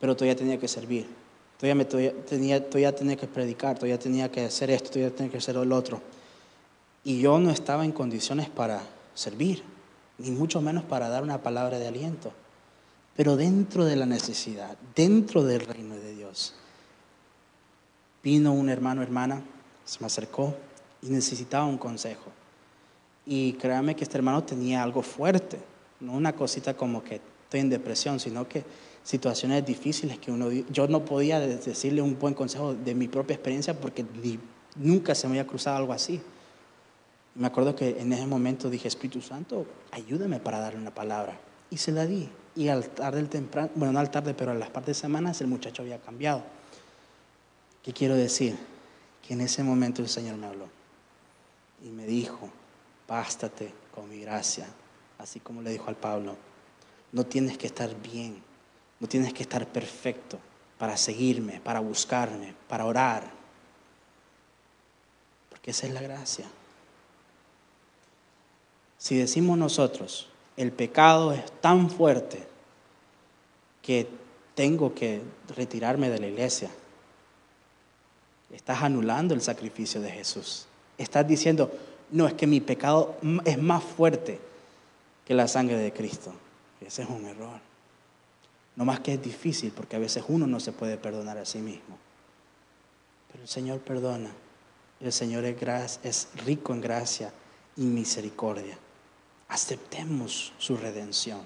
pero 0.00 0.16
todavía 0.16 0.34
tenía 0.34 0.58
que 0.58 0.66
servir. 0.66 1.06
Todavía, 1.56 1.76
me, 1.76 1.84
tenía, 1.84 2.64
todavía 2.64 2.94
tenía 2.94 3.16
que 3.16 3.28
predicar, 3.28 3.76
todavía 3.76 3.98
tenía 3.98 4.30
que 4.30 4.46
hacer 4.46 4.70
esto, 4.70 4.90
todavía 4.90 5.14
tenía 5.14 5.30
que 5.30 5.38
hacer 5.38 5.54
lo 5.54 5.76
otro. 5.76 6.02
Y 7.04 7.20
yo 7.20 7.38
no 7.38 7.50
estaba 7.50 7.84
en 7.84 7.92
condiciones 7.92 8.48
para 8.48 8.82
servir, 9.14 9.62
ni 10.18 10.32
mucho 10.32 10.60
menos 10.60 10.82
para 10.84 11.08
dar 11.08 11.22
una 11.22 11.42
palabra 11.42 11.78
de 11.78 11.86
aliento, 11.86 12.32
pero 13.16 13.36
dentro 13.36 13.84
de 13.84 13.94
la 13.94 14.06
necesidad, 14.06 14.76
dentro 14.96 15.44
del 15.44 15.60
reino 15.60 15.94
de 15.94 16.14
Dios. 16.14 16.54
Vino 18.24 18.52
un 18.52 18.68
hermano, 18.68 19.02
hermana, 19.02 19.42
se 19.84 20.00
me 20.00 20.06
acercó 20.06 20.54
y 21.02 21.08
necesitaba 21.08 21.64
un 21.64 21.78
consejo. 21.78 22.30
Y 23.26 23.54
créame 23.54 23.94
que 23.94 24.04
este 24.04 24.18
hermano 24.18 24.42
tenía 24.44 24.82
algo 24.82 25.02
fuerte, 25.02 25.58
no 26.00 26.12
una 26.12 26.34
cosita 26.34 26.74
como 26.74 27.02
que 27.02 27.20
estoy 27.44 27.60
en 27.60 27.70
depresión, 27.70 28.18
sino 28.20 28.48
que 28.48 28.64
situaciones 29.02 29.64
difíciles 29.64 30.18
que 30.18 30.30
uno... 30.30 30.50
Yo 30.50 30.88
no 30.88 31.04
podía 31.04 31.40
decirle 31.40 32.02
un 32.02 32.18
buen 32.18 32.34
consejo 32.34 32.74
de 32.74 32.94
mi 32.94 33.08
propia 33.08 33.34
experiencia 33.34 33.78
porque 33.78 34.04
nunca 34.76 35.14
se 35.14 35.26
me 35.26 35.32
había 35.32 35.46
cruzado 35.46 35.76
algo 35.76 35.92
así. 35.92 36.20
Me 37.34 37.46
acuerdo 37.46 37.76
que 37.76 38.00
en 38.00 38.12
ese 38.12 38.26
momento 38.26 38.68
dije, 38.68 38.88
Espíritu 38.88 39.20
Santo, 39.20 39.66
ayúdame 39.92 40.40
para 40.40 40.58
darle 40.58 40.80
una 40.80 40.94
palabra. 40.94 41.38
Y 41.70 41.76
se 41.76 41.92
la 41.92 42.06
di. 42.06 42.28
Y 42.56 42.68
al 42.68 42.88
tarde, 42.88 43.22
temprano, 43.24 43.70
bueno, 43.76 43.92
no 43.92 44.00
al 44.00 44.10
tarde, 44.10 44.34
pero 44.34 44.50
a 44.50 44.54
las 44.54 44.70
partes 44.70 44.96
de 44.96 45.00
semanas 45.00 45.40
el 45.40 45.46
muchacho 45.46 45.82
había 45.82 45.98
cambiado. 45.98 46.42
¿Qué 47.82 47.92
quiero 47.92 48.16
decir? 48.16 48.58
Que 49.26 49.34
en 49.34 49.42
ese 49.42 49.62
momento 49.62 50.02
el 50.02 50.08
Señor 50.08 50.36
me 50.36 50.46
habló 50.46 50.79
y 51.82 51.88
me 51.88 52.06
dijo, 52.06 52.50
bástate 53.08 53.72
con 53.94 54.08
mi 54.08 54.20
gracia, 54.20 54.66
así 55.18 55.40
como 55.40 55.62
le 55.62 55.70
dijo 55.70 55.88
al 55.88 55.96
Pablo, 55.96 56.36
no 57.12 57.24
tienes 57.26 57.58
que 57.58 57.66
estar 57.66 57.94
bien, 58.00 58.42
no 59.00 59.08
tienes 59.08 59.32
que 59.32 59.42
estar 59.42 59.66
perfecto 59.66 60.38
para 60.78 60.96
seguirme, 60.96 61.60
para 61.60 61.80
buscarme, 61.80 62.54
para 62.68 62.86
orar, 62.86 63.30
porque 65.48 65.72
esa 65.72 65.86
es 65.86 65.92
la 65.92 66.00
gracia. 66.00 66.46
Si 68.96 69.16
decimos 69.16 69.58
nosotros, 69.58 70.28
el 70.56 70.72
pecado 70.72 71.32
es 71.32 71.50
tan 71.60 71.90
fuerte 71.90 72.46
que 73.82 74.06
tengo 74.54 74.94
que 74.94 75.22
retirarme 75.56 76.10
de 76.10 76.18
la 76.18 76.26
iglesia, 76.26 76.70
estás 78.50 78.82
anulando 78.82 79.34
el 79.34 79.40
sacrificio 79.40 80.00
de 80.00 80.10
Jesús. 80.10 80.66
Estás 81.00 81.26
diciendo, 81.26 81.70
no, 82.10 82.26
es 82.26 82.34
que 82.34 82.46
mi 82.46 82.60
pecado 82.60 83.16
es 83.44 83.58
más 83.60 83.82
fuerte 83.82 84.38
que 85.26 85.34
la 85.34 85.48
sangre 85.48 85.76
de 85.76 85.92
Cristo. 85.92 86.32
Ese 86.80 87.02
es 87.02 87.08
un 87.08 87.26
error. 87.26 87.60
No 88.76 88.84
más 88.84 89.00
que 89.00 89.14
es 89.14 89.22
difícil 89.22 89.72
porque 89.72 89.96
a 89.96 89.98
veces 89.98 90.24
uno 90.28 90.46
no 90.46 90.60
se 90.60 90.72
puede 90.72 90.96
perdonar 90.96 91.38
a 91.38 91.44
sí 91.44 91.58
mismo. 91.58 91.98
Pero 93.30 93.42
el 93.42 93.48
Señor 93.48 93.80
perdona. 93.80 94.30
El 95.00 95.12
Señor 95.12 95.44
es, 95.44 96.00
es 96.02 96.28
rico 96.44 96.72
en 96.72 96.80
gracia 96.80 97.32
y 97.76 97.82
misericordia 97.82 98.76
aceptemos 99.50 100.52
su 100.58 100.76
redención. 100.76 101.40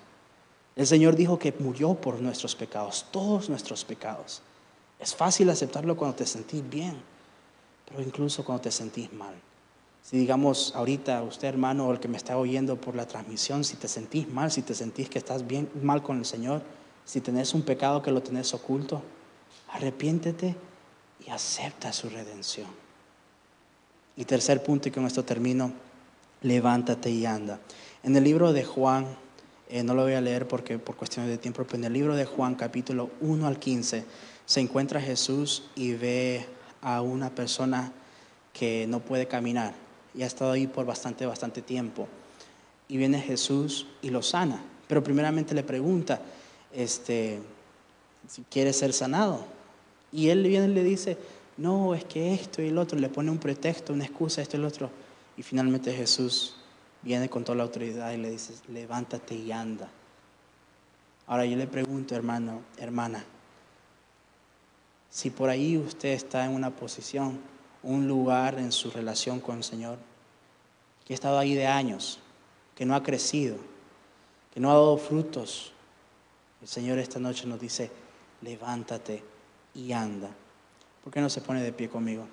El 0.77 0.87
Señor 0.87 1.17
dijo 1.17 1.39
que 1.39 1.55
murió 1.59 1.95
por 1.95 2.21
nuestros 2.21 2.55
pecados, 2.55 3.07
todos 3.11 3.49
nuestros 3.49 3.85
pecados. 3.85 4.43
Es 4.99 5.15
fácil 5.15 5.51
aceptarlo 5.51 5.97
cuando 5.97 6.17
te 6.17 6.27
sentís 6.27 6.69
bien, 6.69 6.97
pero 7.95 8.07
incluso 8.07 8.45
cuando 8.45 8.63
te 8.63 8.71
sentís 8.73 9.13
mal. 9.13 9.35
Si 10.03 10.19
digamos 10.19 10.75
ahorita 10.75 11.23
usted 11.23 11.49
hermano 11.49 11.87
o 11.87 11.93
el 11.93 12.01
que 12.01 12.09
me 12.09 12.17
está 12.17 12.37
oyendo 12.37 12.77
por 12.77 12.97
la 12.97 13.07
transmisión, 13.07 13.63
si 13.63 13.77
te 13.77 13.87
sentís 13.87 14.29
mal, 14.29 14.51
si 14.51 14.63
te 14.63 14.75
sentís 14.75 15.09
que 15.09 15.19
estás 15.19 15.47
bien 15.47 15.71
mal 15.81 16.03
con 16.03 16.19
el 16.19 16.25
Señor, 16.25 16.63
si 17.05 17.21
tenés 17.21 17.55
un 17.55 17.63
pecado 17.63 18.03
que 18.03 18.11
lo 18.11 18.21
tenés 18.21 18.53
oculto, 18.53 19.01
arrepiéntete 19.73 20.57
y 21.25 21.31
acepta 21.31 21.93
su 21.93 22.09
redención. 22.09 22.67
Y 24.17 24.25
tercer 24.25 24.63
punto, 24.63 24.89
y 24.89 24.93
con 24.93 25.07
esto 25.07 25.25
termino, 25.25 25.73
levántate 26.43 27.11
y 27.11 27.27
anda. 27.27 27.61
En 28.03 28.17
el 28.17 28.25
libro 28.25 28.53
de 28.53 28.65
Juan, 28.65 29.07
eh, 29.69 29.83
no 29.83 29.95
lo 29.95 30.03
voy 30.03 30.15
a 30.15 30.21
leer 30.21 30.47
porque 30.47 30.79
por 30.79 30.97
cuestiones 30.97 31.31
de 31.31 31.39
tiempo, 31.39 31.65
pero 31.65 31.79
en 31.79 31.85
el 31.85 31.93
libro 31.93 32.15
de 32.15 32.27
Juan 32.27 32.57
capítulo 32.57 33.11
1 33.21 33.47
al 33.47 33.59
15 33.59 34.05
se 34.45 34.61
encuentra 34.61 35.01
Jesús 35.01 35.65
y 35.75 35.95
ve 35.95 36.47
a 36.85 37.01
una 37.03 37.31
persona 37.31 37.93
que 38.53 38.87
no 38.87 39.01
puede 39.01 39.27
caminar 39.27 39.75
y 40.15 40.23
ha 40.23 40.27
estado 40.27 40.53
ahí 40.53 40.69
por 40.69 40.87
bastante, 40.87 41.27
bastante 41.27 41.61
tiempo. 41.63 42.07
Y 42.87 42.97
viene 42.97 43.21
Jesús 43.21 43.87
y 44.03 44.11
lo 44.11 44.23
sana, 44.23 44.63
pero 44.87 45.03
primeramente 45.03 45.55
le 45.55 45.65
pregunta, 45.65 46.21
este, 46.73 47.41
si 48.29 48.43
quiere 48.43 48.73
ser 48.73 48.93
sanado. 48.93 49.45
Y 50.13 50.29
él 50.29 50.45
viene 50.45 50.67
y 50.67 50.75
le 50.75 50.85
dice, 50.85 51.19
no, 51.57 51.95
es 51.95 52.05
que 52.05 52.35
esto 52.35 52.63
y 52.63 52.69
el 52.69 52.79
otro, 52.79 52.99
le 52.99 53.09
pone 53.09 53.31
un 53.31 53.39
pretexto, 53.39 53.93
una 53.93 54.05
excusa, 54.05 54.43
esto 54.43 54.57
y 54.57 54.61
el 54.61 54.67
otro. 54.67 54.91
Y 55.37 55.43
finalmente 55.43 55.93
Jesús 55.93 56.57
viene 57.03 57.29
con 57.29 57.43
toda 57.43 57.57
la 57.57 57.65
autoridad 57.65 58.13
y 58.13 58.19
le 58.19 58.31
dice, 58.31 58.55
levántate 58.69 59.35
y 59.35 59.51
anda. 59.51 59.89
Ahora 61.27 61.47
yo 61.47 61.57
le 61.57 61.67
pregunto, 61.67 62.15
hermano, 62.15 62.61
hermana, 62.77 63.25
si 65.15 65.31
por 65.31 65.49
ahí 65.49 65.79
usted 65.79 66.09
está 66.09 66.45
en 66.45 66.51
una 66.51 66.71
posición, 66.71 67.39
un 67.85 68.09
lugar 68.09 68.59
en 68.59 68.73
su 68.73 68.91
relación 68.91 69.39
con 69.39 69.59
el 69.59 69.63
Señor, 69.63 69.97
que 71.05 71.13
ha 71.13 71.15
estado 71.15 71.39
ahí 71.39 71.55
de 71.55 71.69
años, 71.69 72.19
que 72.75 72.85
no 72.85 72.97
ha 72.97 73.03
crecido, 73.05 73.57
que 74.53 74.59
no 74.59 74.73
ha 74.73 74.75
dado 74.75 74.97
frutos, 74.97 75.73
el 76.61 76.67
Señor 76.67 76.99
esta 76.99 77.21
noche 77.21 77.47
nos 77.47 77.61
dice, 77.61 77.93
levántate 78.41 79.23
y 79.73 79.93
anda. 79.93 80.31
¿Por 81.05 81.13
qué 81.13 81.21
no 81.21 81.31
se 81.31 81.41
pone 81.41 81.63
de 81.63 81.73
pie 81.73 81.89
conmigo? 81.89 82.27